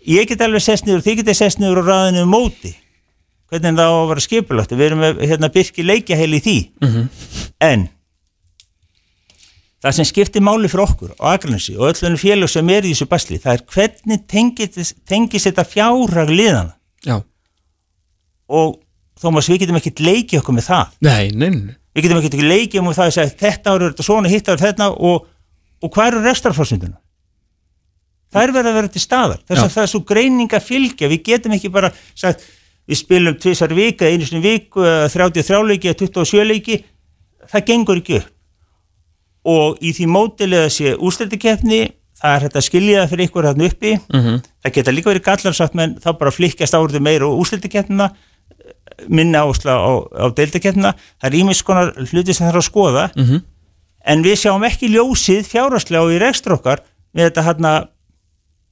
[0.06, 2.72] ég get alveg sest niður, þið getið sest niður og ræðinu um móti.
[3.50, 4.72] Hvernig það á að vera skipulagt.
[4.74, 6.56] Við erum með hérna, byrki leikjaheil í því.
[7.62, 7.86] En
[9.82, 13.06] það sem skiptir máli fyrir okkur á Akranesi og öllunum félög sem er í þessu
[13.10, 16.74] basli það er hvernig tengist, tengist þetta fjárhag liðana
[17.06, 17.20] Já,
[18.48, 18.82] og
[19.16, 20.88] Þómas við getum ekkert leikið okkur með það.
[21.06, 21.74] Nei, nei, nei.
[21.96, 24.60] við getum ekkert leikið um það að segja þetta ára er þetta svona, hitt ára
[24.60, 25.22] þetta og,
[25.80, 26.98] og hvað eru restarforsunduna
[28.36, 29.42] það er verið að vera til staðar.
[29.46, 29.64] Þess Já.
[29.64, 31.10] að það er svo greining að fylgja.
[31.12, 32.46] Við getum ekki bara sagt
[32.86, 36.80] við spilum tvisar vika, einu sinni viku eða 33 leiki eða 27 leiki.
[37.50, 38.32] Það gengur ekki upp.
[39.46, 41.84] Og í því mótilega sé úrslættikefni
[42.16, 43.92] það er hægt að skilja það fyrir ykkur þarna uppi.
[43.96, 44.38] -hmm.
[44.64, 48.08] það geta líka verið gallarsagt menn þá bara flikkast áriðu meira og úrslættikefnina
[49.08, 53.42] minna ásla á, á deildakefnina það er ímis konar hluti sem þarf að skoða -hmm.
[54.04, 57.72] en við sjáum ekki ljósið fjárhagslega og í rekstur okkar með þetta hérna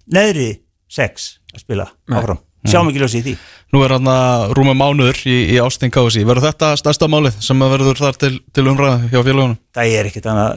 [0.06, 0.50] neðri
[0.88, 2.40] sex að spila áfram.
[2.64, 3.34] Sjáum ekki ljósið í því.
[3.74, 7.64] Nú er hann að rúma mánuður í, í Ástin KSI Verður þetta stærsta málið sem
[7.64, 9.56] að verður þar til, til umræða hjá félagunum?
[9.74, 10.52] það er ekkert annað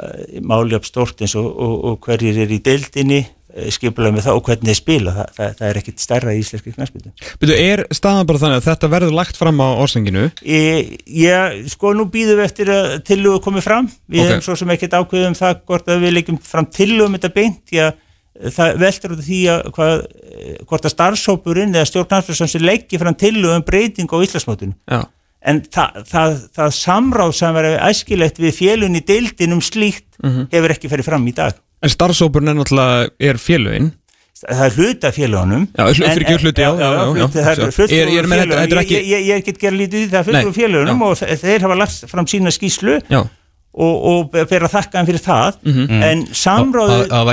[0.51, 3.23] máli upp stórt eins og, og, og hverjir er í deildinni
[3.73, 6.73] skipulega með það og hvernig þeir spila það, það, það er ekkert stærra í íslenski
[6.75, 10.25] knæspildu Byrju, er staðan bara þannig að þetta verður lagt fram á orsenginu?
[10.45, 10.91] ég,
[11.73, 14.29] sko nú býðum við eftir að tillugu komið fram við Ok.
[14.31, 17.61] hefum svo sem ekkert ákveðum það hvort að við leggjum fram tillugu um þetta beint
[17.71, 17.91] því að
[18.53, 19.93] það veldur út af því að hvað,
[20.37, 24.99] eh, hvort að starfshópurinn eða sem leggji fram tillugu um breyting á Íslandsmótinu Já.
[25.41, 30.19] en það, það, það samráð sem verið æskilegt við fjölun í deildin um slíkt
[30.51, 33.91] hefur ekki ferið fram í dag En starfsópurinn er náttúrulega, er félögin.
[34.37, 37.97] Það er hluta félagunum Já, fyrir ekki hluti, já, já, já, það er Ég- fulltrúi
[38.13, 40.29] ég er með þetta- þetta er ekki- ég, ég, ég get gera lítið því, það
[40.37, 41.05] er félagunum já.
[41.07, 43.21] og þe- þeir hafa lagt fram sína skýslu Já,
[43.77, 45.57] og, og ber að þakka hann fyrir það.
[45.65, 46.03] Mhm.
[46.03, 47.25] en samráðu Að- að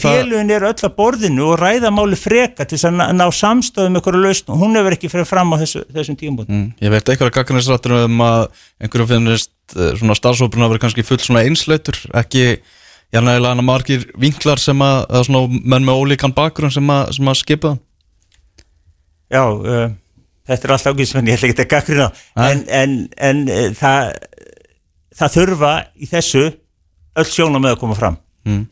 [0.00, 4.00] það- félugin eru öll að borðinu og ræða máli freka til að ná- samstöðum með
[4.00, 4.48] einhverju lausn.
[4.48, 6.72] Og hún hefur ekki fyrir fram á þessu, þessum tíum Mm.
[6.80, 8.48] Ég veit eitthvað að gagnisrættur um að
[8.80, 12.58] einhverjum finnist eh, svona starfsópurinn að vera kannski full svona einslautur ekki
[13.14, 17.30] jæfnilega hana margir vinklar sem að, að svona menn með ólíkan bakgrunn sem að, sem
[17.30, 17.86] að skipa það
[19.30, 19.92] Já, uh,
[20.50, 22.08] þetta er alltaf ágæðismenn, ég ætla ekki að gaggrina
[22.48, 24.10] en, en, en uh, það,
[25.20, 26.42] það þurfa í þessu
[27.20, 28.18] öll sjónum með að koma fram.
[28.48, 28.64] Mm.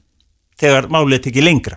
[0.59, 1.77] þegar málið tekið lengra.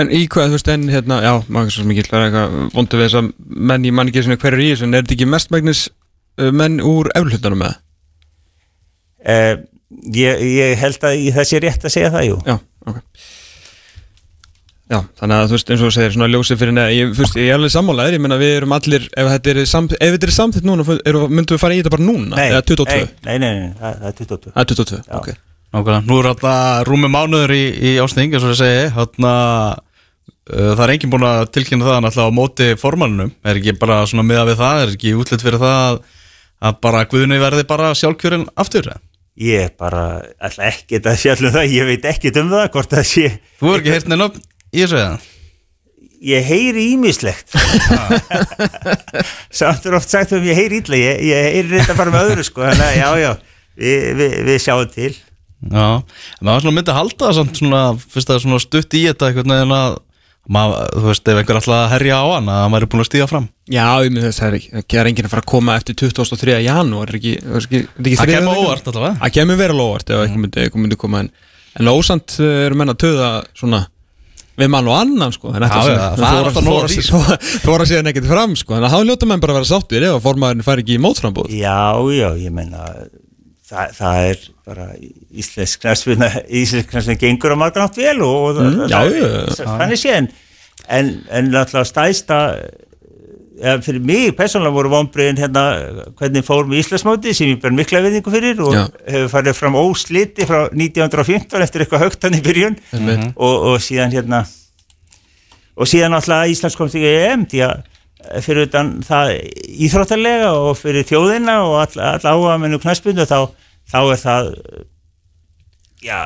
[0.00, 3.06] En í hvað, þú veist, en hérna, já, maður svo mikið er eitthvað vondu við
[3.06, 3.30] þess að
[3.70, 5.82] menn í manni ekki svona hverju í þessu, en er þetta ekki mestmægnis
[6.60, 7.78] menn úr eflutanum með?
[9.26, 9.54] uh,
[9.90, 12.98] ég, ég held að það sé rétt að segja það, jú Já, ok
[14.90, 17.44] Já, þannig að þú veist, eins og þú segir, svona ljósið fyrir neða, ég, ég
[17.44, 20.32] er alveg sammálaður, ég menna við erum allir, ef þetta er, sam, ef þetta er
[20.34, 22.40] samþitt núna, eru, myndum við fara í þetta bara núna?
[22.42, 22.96] Eða 22?
[22.96, 25.28] Nei, nei, nei, nei það, það er 22 Það er 22, ok.
[25.70, 29.34] Nákvæmlega, nú er alltaf rúmi mánuður í, í ásting, eins og ég segi, þarna
[29.78, 34.00] uh, það er enginn búin að tilkynna það náttúrulega á móti formannunum, er ekki bara
[34.10, 36.02] svona miða við það, er ekki útlitt fyrir það að,
[36.66, 38.90] að bara Guðni verði bara sjálfkjörinn aftur?
[38.90, 38.98] eða?
[39.40, 43.28] Ég bara ætla ekki að fjallum það, ég veit ekki um það hvort það sé,
[43.60, 44.30] Þú er ekki heyrt neina
[44.70, 45.20] í þessu eða?
[46.20, 47.54] ég heyri ímislegt
[49.60, 52.44] Samt er oft sagt um ég heyri illa, ég, ég heyri þetta bara með öðru
[52.44, 53.30] sko, þannig að já, já,
[53.80, 55.12] við, við, við sjáum til
[55.60, 57.80] Já, en maður svona myndi að halda það samt svona,
[58.12, 59.96] fyrst að svona stutt í þetta einhvern veginn að
[60.50, 63.08] maður, þú veist, ef einhver alltaf að herja á hann að hann væri búin að
[63.10, 63.46] stíga fram.
[63.70, 65.76] Já, ég myndi þess að það er ekki, það er enginn að fara að koma
[65.78, 66.56] eftir 23.
[66.66, 69.14] janúar, er ekki, er ekki, er ekki Það kemur óvart allavega.
[69.22, 71.30] Það kemur verið óvart ef ekki myndi, myndi koma en,
[71.78, 73.84] en ósamt uh, eru menn að töða svona
[74.60, 75.54] við mann og annan sko.
[75.54, 77.22] En Já, það er alltaf sko.
[77.64, 78.76] Þóra síðan ekkert fram sko.
[78.76, 81.54] En þá ljóta menn bara að vera sáttir ef að formaðurinn fær ekki í mótsframbúð
[81.54, 82.90] Já, já, ég meina
[83.70, 84.86] það, það er bara
[85.42, 86.28] íslensk knæsvinna,
[86.60, 89.00] íslensk knæsvinna gengur á margar nátt vel og, og Mm, það, já,
[89.56, 90.30] það, þannig sé en,
[90.98, 92.38] en, en náttúrulega stæsta
[93.60, 95.62] eða fyrir mig persónulega voru vonbriðin hérna
[96.16, 98.86] hvernig fór með Íslandsmóti sem ég ber mikla viðingu fyrir og Já.
[99.04, 103.34] hefur farið fram ósliti frá 1915 eftir eitthvað högt hann í byrjun Mhm.
[103.36, 104.46] og, og síðan hérna
[105.76, 107.82] og síðan alltaf Íslands komst í EM því að
[108.44, 109.34] fyrir utan það
[109.88, 113.50] íþróttalega og fyrir þjóðina og all, all áhuga mennu knæspundu þá,
[113.90, 114.50] þá er það
[116.04, 116.18] já,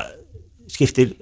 [0.71, 1.15] skiptir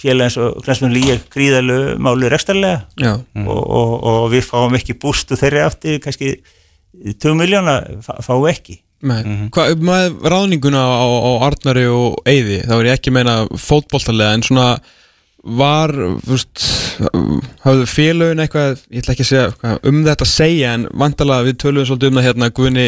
[0.00, 3.14] félag eins og knæsmjölu líka gríðalegu máli rekstarlega Já,
[3.44, 6.36] og, og, og við fáum ekki bústu þeirri aftur kannski
[7.22, 8.76] 2 miljóna fá, fáum við ekki.
[9.04, 13.34] Nei, hvað, með ráðninguna á, á Arnari og Eyði, þá er ég ekki að meina
[13.60, 14.68] fótboltalega, en svona
[15.44, 16.64] var, þú veist
[17.64, 21.58] hafðu félögin eitthvað, ég ætla ekki að segja um þetta að segja, en vantalega við
[21.64, 22.86] tölum svolítið um það hérna, Guðni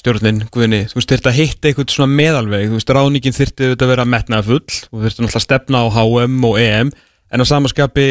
[0.00, 3.86] stjórnin, Guðni, þú veist, þurfti að hitta eitthvað svona meðalveg, þú veist, ráðningin þurfti auðvitað
[3.86, 6.92] að vera metnaða full, og þurfti náttúrulega að stefna á HM og EM,
[7.30, 8.06] en á samaskapi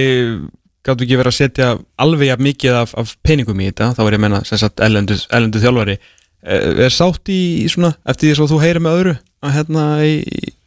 [0.86, 4.16] gáttu ekki verið að setja alveg jafn mikið af, af peningum í þetta, þá var
[4.16, 5.98] ég að menna, sem sagt, ellendu, ellendu þjálfari.
[6.40, 9.88] Er, er sátt í, í svona eftir því að þú heyrir með öðru að hérna
[10.08, 10.14] í,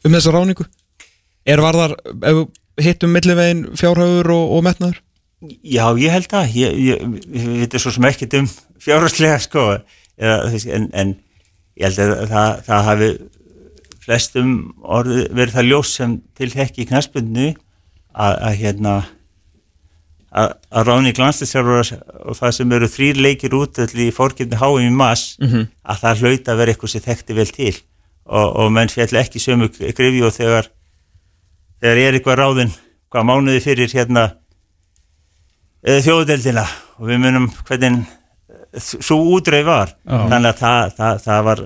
[0.05, 0.67] um þessa ráningu
[1.49, 1.95] er varðar,
[2.29, 2.43] ef
[2.81, 5.01] hittum millivegin fjárhaugur og, og metnaður?
[5.67, 7.01] Já, ég held að ég, ég,
[7.35, 8.47] ég veit svo sem ekkert um
[8.83, 9.65] fjárhastlega sko.
[10.23, 11.15] Eða, en, en
[11.81, 13.09] ég held að það, það hafi
[14.03, 14.53] flestum
[14.83, 17.49] orði, verið það ljós sem til þekki í knaspundinu
[18.13, 18.95] að, að hérna
[20.33, 21.93] að, að ráni glanstisjálfur
[22.31, 25.67] og það sem eru þrýr leikir út í fórkipni háum í mass Mhm.
[25.85, 27.75] að það hlauta að vera eitthvað sem þekkti vel til.
[28.27, 30.33] Og, og menn fjall ekki sömu grifi og
[31.83, 32.73] þegar þegar er eitthvað ráðin
[33.13, 34.29] hvað mánuði fyrir hérna
[35.83, 36.65] þjóðdeldina
[36.99, 38.05] og við munum hvernig
[38.79, 39.91] svo útreið var.
[40.07, 40.17] Já.
[40.31, 41.63] þannig að það, það, það var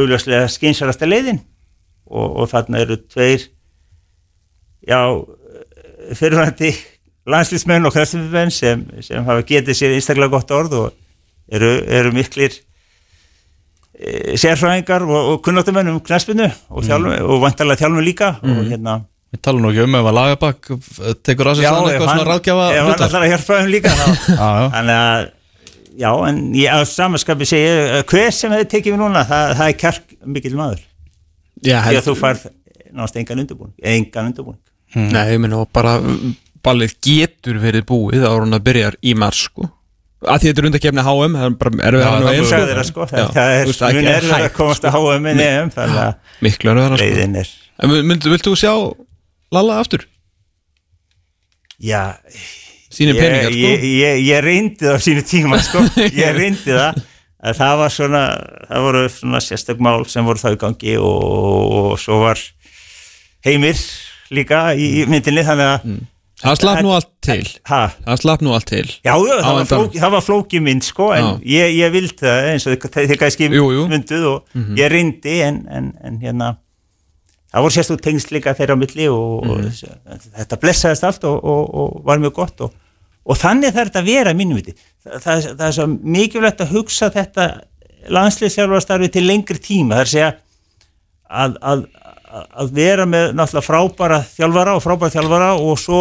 [0.00, 1.42] augljóslega skynsalasta leiðin.
[2.10, 3.44] Og, og þarna eru tveir
[4.82, 4.98] já
[6.16, 6.72] fyrirvændi
[7.30, 10.88] landslýsmenn og kræstummenn sem, sem hafa getið sér einstaklega gott orð og
[11.52, 12.56] eru, eru miklir
[13.94, 18.32] e, sérfræðingar og, og kunnáttumenn um knæspinu og, þjálfum, og vantarlega þjálfum líka.
[18.42, 18.96] Og hérna
[19.30, 20.70] Við talum nú ekki um ef að Lagabak
[21.26, 23.04] tekur að sér svona eitthvað svona ráðgjafa ef hann hlutverk.
[23.06, 24.06] ætlar að hjálpa þeim líka þá
[24.40, 24.64] Já, já.
[24.74, 25.28] Þannig að,
[26.02, 29.70] já, en ég á samanskapi segja, eh, hver sem hefur tekið við núna, það, það
[29.70, 30.82] er kjark mikill maður.
[31.62, 32.46] Já, Því að þú færð
[32.90, 34.62] náttúrulega engan undirbúning, engan undirbúning.
[35.14, 35.94] Nei, ég meina og bara
[36.66, 39.70] ballið getur verið búið ára hann að byrjar í mars sko
[40.20, 41.46] að því þetta er undakefni HM það
[41.80, 43.20] er Já, og Þú sagði þeirra sko, það,
[43.88, 46.10] er mjög erfið að komast að háa með nefn, þannig að
[47.00, 47.06] sko.
[47.06, 48.74] leiðin er, En viltu, viltu sjá
[49.52, 50.06] Lalla aftur?
[51.80, 52.14] já,
[52.90, 53.58] Sýnir peningar sko.
[53.62, 55.80] ég, ég, ég reyndi það á sínu tíma sko,
[56.20, 56.98] ég reyndi það.
[57.40, 58.22] Að það var svona,
[58.68, 61.22] það voru svona sérstök mál sem voru þá í gangi og,
[61.80, 62.42] og svo var
[63.46, 63.78] heimir
[64.34, 65.92] líka í myndinni þannig að
[66.40, 67.42] Það slapp nú allt til.
[67.68, 70.84] Ha, Það slapp nú allt til já, já, það, var flóki, það var flóki mynd
[70.86, 73.82] sko, en ég, ég vildi það eins og þið- Jú, jú.
[73.92, 76.48] mynduð og ég reyndi en, en, en hérna
[77.50, 79.64] það voru sérstök tengst líka þeirra á milli og, og
[80.38, 82.74] þetta blessaðist allt og, og, og var mjög gott og,
[83.26, 84.74] og þannig þarf þetta að vera mínum viti.
[85.04, 85.86] Það, það, það er svo
[86.16, 87.48] mikilvægt að hugsa þetta
[88.16, 89.98] landslýsjálfarstarfi til lengri tíma.
[89.98, 90.30] Það er að segja
[91.30, 91.84] að, að,
[92.56, 96.00] að- vera með náttúrulega frábæra þjálfara og frábæra þjálfara og svo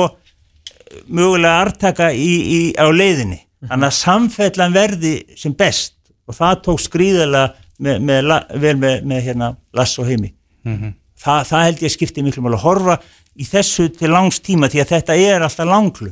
[1.10, 3.40] mögulega artaka í, í, á leiðinni.
[3.70, 5.96] Þannig að samfellan verði sem best
[6.30, 8.30] og það tók skrýðalega með, með,
[8.62, 10.32] vel með, með hérna Lass og Heimi.
[10.64, 10.94] Þa,
[11.24, 12.98] það held ég skipti miklu mál að horfa
[13.40, 16.12] í þessu til langs tíma því að þetta er alltaf langlu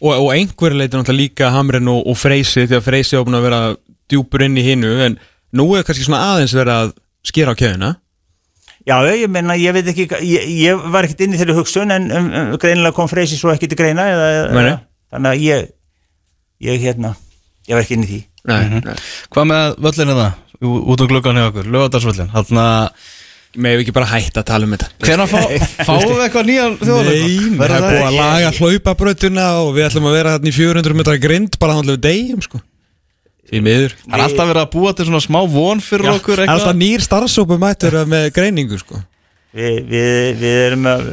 [0.00, 3.46] og, og einhverju leiti náttúrulega líka Hamrin og, og Freysi því að Freysi opnað að
[3.48, 3.60] vera
[4.12, 5.18] djúpur inn í hinnu en
[5.52, 6.94] nú er kannski svona aðeins verið að
[7.28, 7.90] skera á kjöðuna
[8.82, 12.08] Já, ég meina, ég veit ekki, ég, ég var ekkert inn í þeirri hugsun en
[12.10, 14.54] um, um, greinilega kom Freysi svo ekki til greina eða, eða,
[15.14, 15.68] þannig að ég,
[16.66, 17.12] ég hérna,
[17.68, 18.18] ég var ekki inn í því.
[18.50, 18.96] Nei, nei.
[19.30, 20.40] Hvað með völlinu það?
[20.66, 22.32] Ú- Út um gluggan hjá okkur, lögadarsvöllin
[23.52, 24.86] Að Með við ekki bara hætta að tala um þetta?
[25.04, 25.40] Hvenær fá,
[25.84, 27.24] fáum við eitthvað nýjan þjóðleik?
[27.52, 30.96] Nei, það er búið að laga hlaupabrötuna og við ætlum að vera þarna í 400
[31.02, 32.62] metra grind bara hann við degjum sko.
[33.52, 33.94] Það er
[34.24, 37.04] alltaf verið að búa til svona smá von fyrir Já, okkur Það er alltaf nýr
[37.04, 39.00] starfsópu mættur með greiningu sko.
[39.52, 41.08] Vi, við, við erum að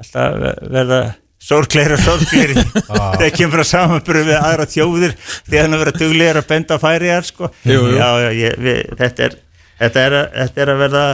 [0.00, 0.38] alltaf
[0.72, 1.00] verða
[1.48, 2.64] sorgleira og sorgleiri
[3.18, 6.78] þegar kemur að samanbyrju við aðra þjóðir því að hann að vera duglegar að benda
[6.80, 7.50] færiðar sko.
[7.68, 7.98] Jú, jú.
[8.00, 9.36] Já, já, ég, við, þetta, er,
[9.82, 11.04] þetta, er, að- þetta er að verða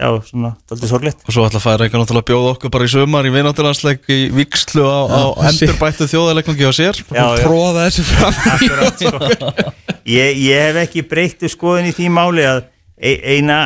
[0.00, 1.20] já, svona, daldið sorglegt.
[1.26, 4.08] Og svo ætla að færa eitthvað náttúrulega að bjóða okkur bara í sumar í vináttilandsleik
[4.10, 7.02] í vikslu á, á endurbættu þjóðarleikmangi á sér.
[7.12, 7.44] Já, já.
[7.44, 9.52] Tróða þessu fram Akkurat, sko.
[10.08, 12.64] ég, ég hef ekki breyttu skoðin í því máli að
[12.96, 13.60] e- eina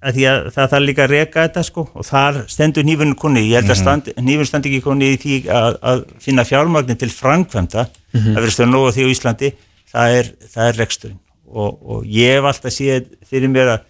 [0.00, 3.42] að því að það þarf líka að reka þetta sko og þar stendur nýfurinn konni
[3.50, 7.10] ég held að stand, nýfurinn standi ekki konni í því að, að finna fjármagnin til
[7.12, 7.84] framkvæmda
[8.14, 9.50] að vera stöður nógu því á Íslandi.
[9.90, 11.20] Það er, það er reksturinn.
[11.50, 13.84] Og, og ég hef alltaf séð fyrir mér að,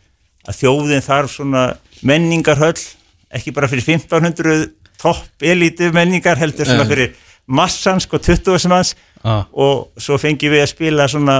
[0.48, 1.64] að þjóðin þarf svona
[2.06, 2.78] menningarhöll
[3.30, 4.70] ekki bara fyrir 1500
[5.00, 6.90] topp elítu menningar heldur svona Nei.
[6.92, 7.14] fyrir
[7.50, 9.44] massan sko 20 sem hans Ah.
[9.52, 11.34] og svo fengi við að spila svona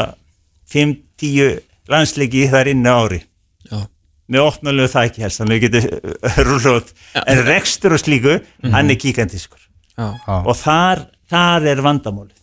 [0.69, 3.21] 5-10 landsleiki þar inni á ári.
[3.71, 3.87] Já.
[4.31, 6.91] með opnalegu það ekki helst þannig að við getum rúlóð
[7.25, 8.35] en rekstur og slíku,
[8.71, 9.65] hann er kíkantískur
[9.97, 10.13] Já,
[10.45, 12.37] og þar, þar er vandamálið.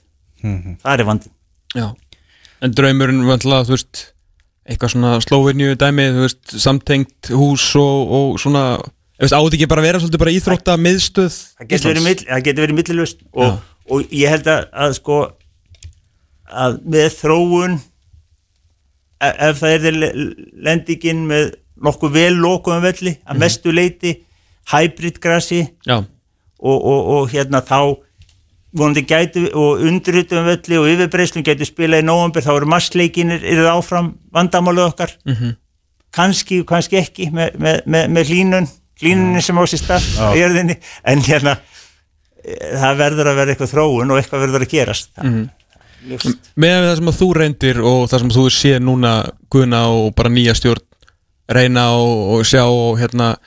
[0.84, 1.32] Þar er vandin
[1.78, 1.88] já.
[2.61, 4.01] En draumurinn þú veist
[4.68, 9.70] eitthvað svona slóvinju dæmi, þú veist samtengt hús og, og svona þú veist, átti ekki
[9.72, 13.59] bara vera svolítið bara íþrótta miðstöð það getur verið, millilust og,
[13.89, 15.20] og ég held að, að sko
[16.47, 17.78] að með þróun
[19.24, 20.01] e- ef það er
[20.68, 21.55] lendingin með
[21.88, 24.13] nokkuð vel lokuðum velli að mestu leiti
[24.74, 27.95] hybrid grassi og, og hérna þá
[28.78, 33.71] vonandi gætu og undrutum velli og yfirbreislum gætu spila í nóvambur þá eru massleikinir, það
[33.73, 35.55] áfram vandamálið okkar -hmm.
[36.11, 38.69] kannski, kannski ekki með, með, með, með hlínun
[39.01, 41.57] hlínunni sem á sér stað á jörðinni, en hérna
[42.43, 46.38] eh, það verður að vera eitthvað þróun og eitthvað verður að gerast mm -hmm.
[46.55, 49.13] með það sem að þú reyndir og það sem þú sé núna
[49.49, 50.86] guðna og bara nýja stjórn
[51.47, 53.38] reyna og, og sjá og hérna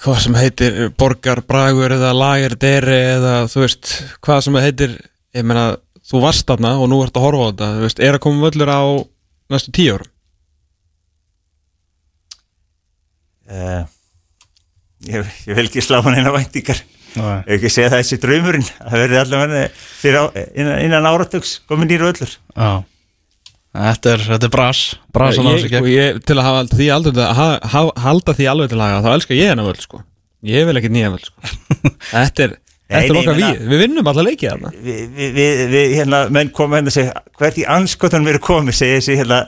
[0.00, 3.92] hvað sem heitir borgar bragur eða lager deri eða þú veist
[4.24, 4.94] hvað sem heitir
[5.36, 5.74] ég meina
[6.10, 8.46] þú varst þarna og nú ert að horfa á þetta þú veist, er að koma
[8.46, 8.82] völlur á
[9.52, 10.12] næstu tíu árum?
[13.50, 13.82] Uh,
[15.10, 16.78] ég, ég vil ekki slá hann eina væntingar.
[17.18, 17.40] Nei.
[17.48, 20.24] ég ekki segja það þessi draumurinn það verður allavega fyrir á,
[20.54, 22.84] innan, innan áratöks komin nýru öllur Já
[23.70, 24.78] Þetta er, þetta er bras.
[25.14, 25.86] Bras að ná ég, gegn.
[25.92, 29.38] ég, til að hafa því alveg ha, ha, halda því alveg til haga þá elskar
[29.38, 30.00] ég hennar völl sko.
[30.50, 31.52] Ég vil ekki nýja völl sko.
[32.10, 32.56] Þetta er,
[32.90, 34.72] þetta er okkar ég við við vinnum alla leikið þarna.
[34.88, 38.78] Við, við, við, við hérna menn koma hérna og segja hvert í anskotanum eru komið?
[38.80, 39.40] Segja þessi hérna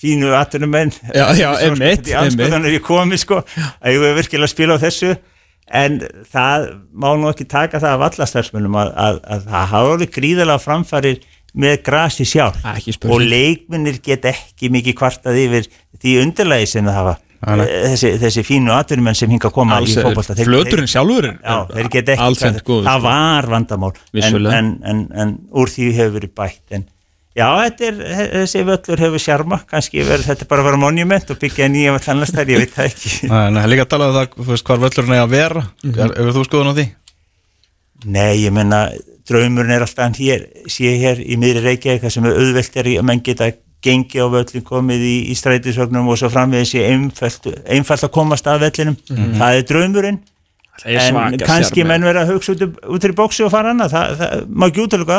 [0.00, 3.40] fínu atvinnum menn Já, já, einmitt, hvert í anskotanum eru komið sko.
[3.80, 5.14] Að ég vil virkilega spila á þessu.
[5.80, 10.16] En það má nú ekki taka það af allastærsmunum að, að, að það hafa orðið
[10.18, 11.20] gríðalega framfarir
[11.54, 12.60] með grasi sjálf
[13.10, 15.66] og leikminnir get ekki mikið kvartað yfir
[16.00, 17.16] því undirlagi sem það hafa
[17.56, 17.66] nei.
[17.90, 21.24] þessi, þessi fínu atvinnumenn sem hinga að koma Alls í er- fótbolta Þeir- flöturinn sjálfur
[21.30, 21.38] er-
[22.84, 23.08] það sko.
[23.08, 26.84] var vandamál en, en, en, en úr því hefur verið bætt en
[27.40, 27.98] já, þetta er,
[28.44, 31.92] þessi völlur hefur sjarma, kannski verður þetta bara að vera monument og byggja nýja
[32.36, 35.30] þar, ég veit það ekki nei, líka að tala um það, hvar völlurinn er að
[35.34, 35.98] vera Mhm.
[35.98, 36.86] er, Hefur þú skoðun á því?
[38.04, 38.82] Nei, ég menna,
[39.30, 42.90] draumurinn er alltaf hann hér, sé hér í miðri Reykjavík það sem er auðvelt er
[42.90, 43.50] í að menn geta
[43.80, 48.50] gengi á völlin komið í, í strætisvögnum og svo framvegis sé einfalt, einfalt að komast
[48.50, 48.98] að vellinum,
[49.40, 50.20] það er draumurinn
[50.80, 53.92] Það er en kannski menn vera að hugsa út, út í bóksi og fara annað,
[53.92, 55.18] það, það má ekki útlöka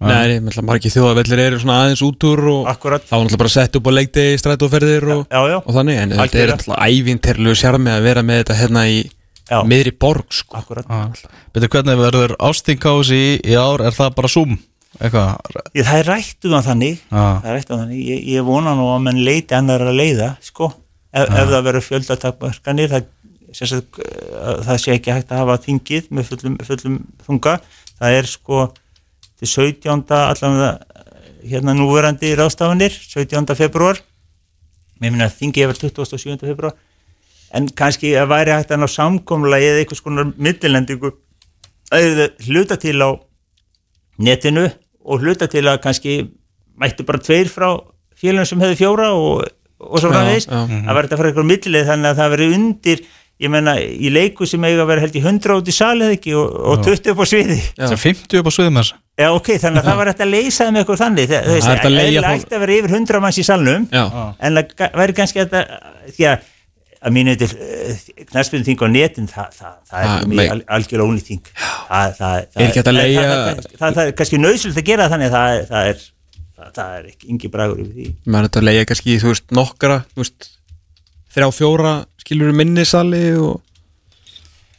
[0.00, 3.02] Nei, ég margir þjóðavellir eru svona aðeins út úr og Akkúrat.
[3.04, 5.26] þá er náttúrulega bara sett upp á leikdegi, strætóferðir og,
[5.60, 9.02] og þannig, en þetta er náttúrulega ævinterlu sjarmi að vera með þetta hérna í.
[9.66, 10.58] Miðri borg sko.
[10.60, 10.88] Akkurat.
[11.54, 13.82] Betur, hvernig verður ástingkási í, í ár?
[13.86, 14.58] Er það bara Zoom?
[15.00, 15.14] Ég,
[15.86, 17.22] það er rætt um það þannig, Já.
[17.22, 18.00] það er rætt um þannig.
[18.10, 20.72] Ég, ég vona nú að menn leiti annar að leiða, sko,
[21.14, 23.06] ef, ef það verður fjöldatakmarkanir, það,
[23.78, 27.56] uh, það sé ekki hægt að hafa þingið með fullum, fullum þunga,
[28.00, 28.66] það er sko
[29.40, 29.94] til 17.
[30.18, 30.72] allavega
[31.46, 33.54] hérna núverandi ráðstafanir, 17.
[33.56, 34.02] februar,
[35.00, 36.40] mér minna að þingið er 27.
[36.42, 36.74] februar,
[37.54, 41.10] en kannski að væri hægt að ná samkomulagi eða einhvers konar millilendingu,
[41.90, 43.10] að hluta til á
[44.20, 44.66] netinu
[45.04, 46.18] og hluta til að kannski
[46.80, 47.70] mættu bara tveir frá
[48.20, 49.46] félagum sem hefði fjóra og,
[49.80, 50.46] og svo Já, framvegis.
[50.50, 50.60] já.
[50.68, 53.02] það var þetta að fara eitthvað millið þannig að það veri undir
[53.40, 56.34] ég menna í leiku sem eiga að vera held í 100 út í salið ekki
[56.36, 57.56] og, og 20 upp á sviði.
[57.88, 60.60] Sem 50 upp á sviðum þess Já, ok, þannig að það var hægt að leysa
[60.66, 61.30] það með eitthvað þannig.
[61.30, 64.04] Það, hægt að þá- ætti að vera yfir 100 manns í salnum Já,
[64.40, 65.56] en það væri kannski að
[67.00, 67.48] að mínu til
[68.28, 71.42] knæspilin þing á netin það, það, það er mig al, algjörlega ónýting.
[71.88, 76.06] Það, það, Er kannski nöðsult að gera þannig að það, er- það er
[77.00, 78.10] er ekki yngi bragur yfir því.
[78.26, 80.50] Maður er þetta að leiða kannski, þú veist, nokkra þú veist,
[81.32, 83.58] þrjá, fjóra skilur minnisali og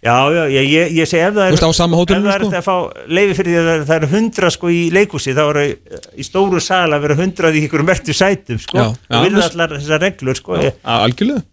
[0.02, 2.40] Já, já, ég, ég, ég segi ef það er veist, á sama hótelinu, ef það
[2.40, 2.58] er sko?
[2.58, 5.66] að fá leiði fyrir því að það- eru hundra sko í leikhúsi þá eru
[6.18, 9.38] í stóru sal að vera hundrað í ykkur mertu sætum sko Já, og já, virða
[9.44, 11.44] viss- allar þessar reglur sko ég, að algjörlega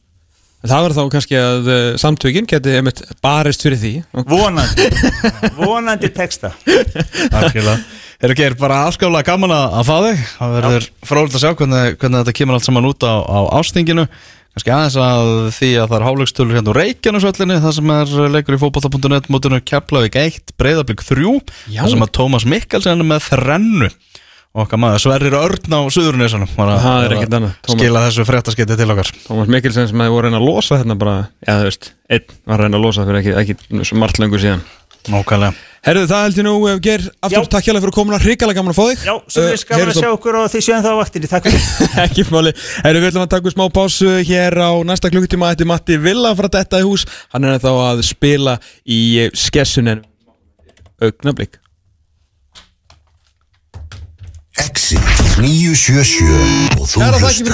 [0.66, 3.92] það verður þá kannski að uh, samtökin geti einmitt barist fyrir því.
[4.26, 4.88] Vonandi.
[5.60, 6.54] Vonandi texta.
[6.66, 7.78] Algjörlega.
[8.18, 10.24] Er ekki bara afskálega gaman að, fá þig.
[10.32, 14.08] Það verður frólægt að sjá hvernig, hvernig þetta kemur allt saman út á, á ástinginu.
[14.58, 18.56] Kannski aðeins að því að það er hálfleikstölur hérna úr Reykjanusvöllinni Það sem er leikur
[18.56, 21.34] í fótbolta.net mótinu Keflavík 1, Breiðablík 3
[21.70, 21.84] Já.
[21.84, 23.90] Það sem að Tómas Mikkelsen er með þrennu
[24.54, 27.52] okkar maður Sverrir Örn á að- Það er ekkert annað.
[27.68, 29.12] Skila þessu fréttaskiti til okkar.
[29.28, 32.24] Tómas Mikkelsen sem hefði voru að reyna að losa hérna bara, já þú veist, einn
[32.46, 34.60] var reyna að losa fyrir ekki, ekki svo margt löngu síðan.
[35.08, 35.54] Nákvæmlega.
[35.86, 37.48] Herðu, það held ég nú, uh, Geir, aftur Já.
[37.48, 39.04] takk hjá fyrir komuna, hrikalega gaman að fá þig.
[39.06, 41.00] Já, svo Uh, er skaman heyrðu að svo- sjá okkur og þið séum það á
[41.00, 41.62] vaktinni, takk fyrir.
[42.04, 42.52] Ekki máli.
[42.84, 46.34] Herru, við ætlum að taka smá pásu hér á næsta klukkutíma Þetta er Matti Villa
[46.34, 47.06] frá þetta í hús.
[47.32, 50.02] Hann er þá að spila í eh, skessunin
[51.00, 51.56] Augnablík
[54.58, 54.98] Exit
[55.38, 57.30] 977 og þú Kæra þakki hlustar.
[57.30, 57.46] fyrir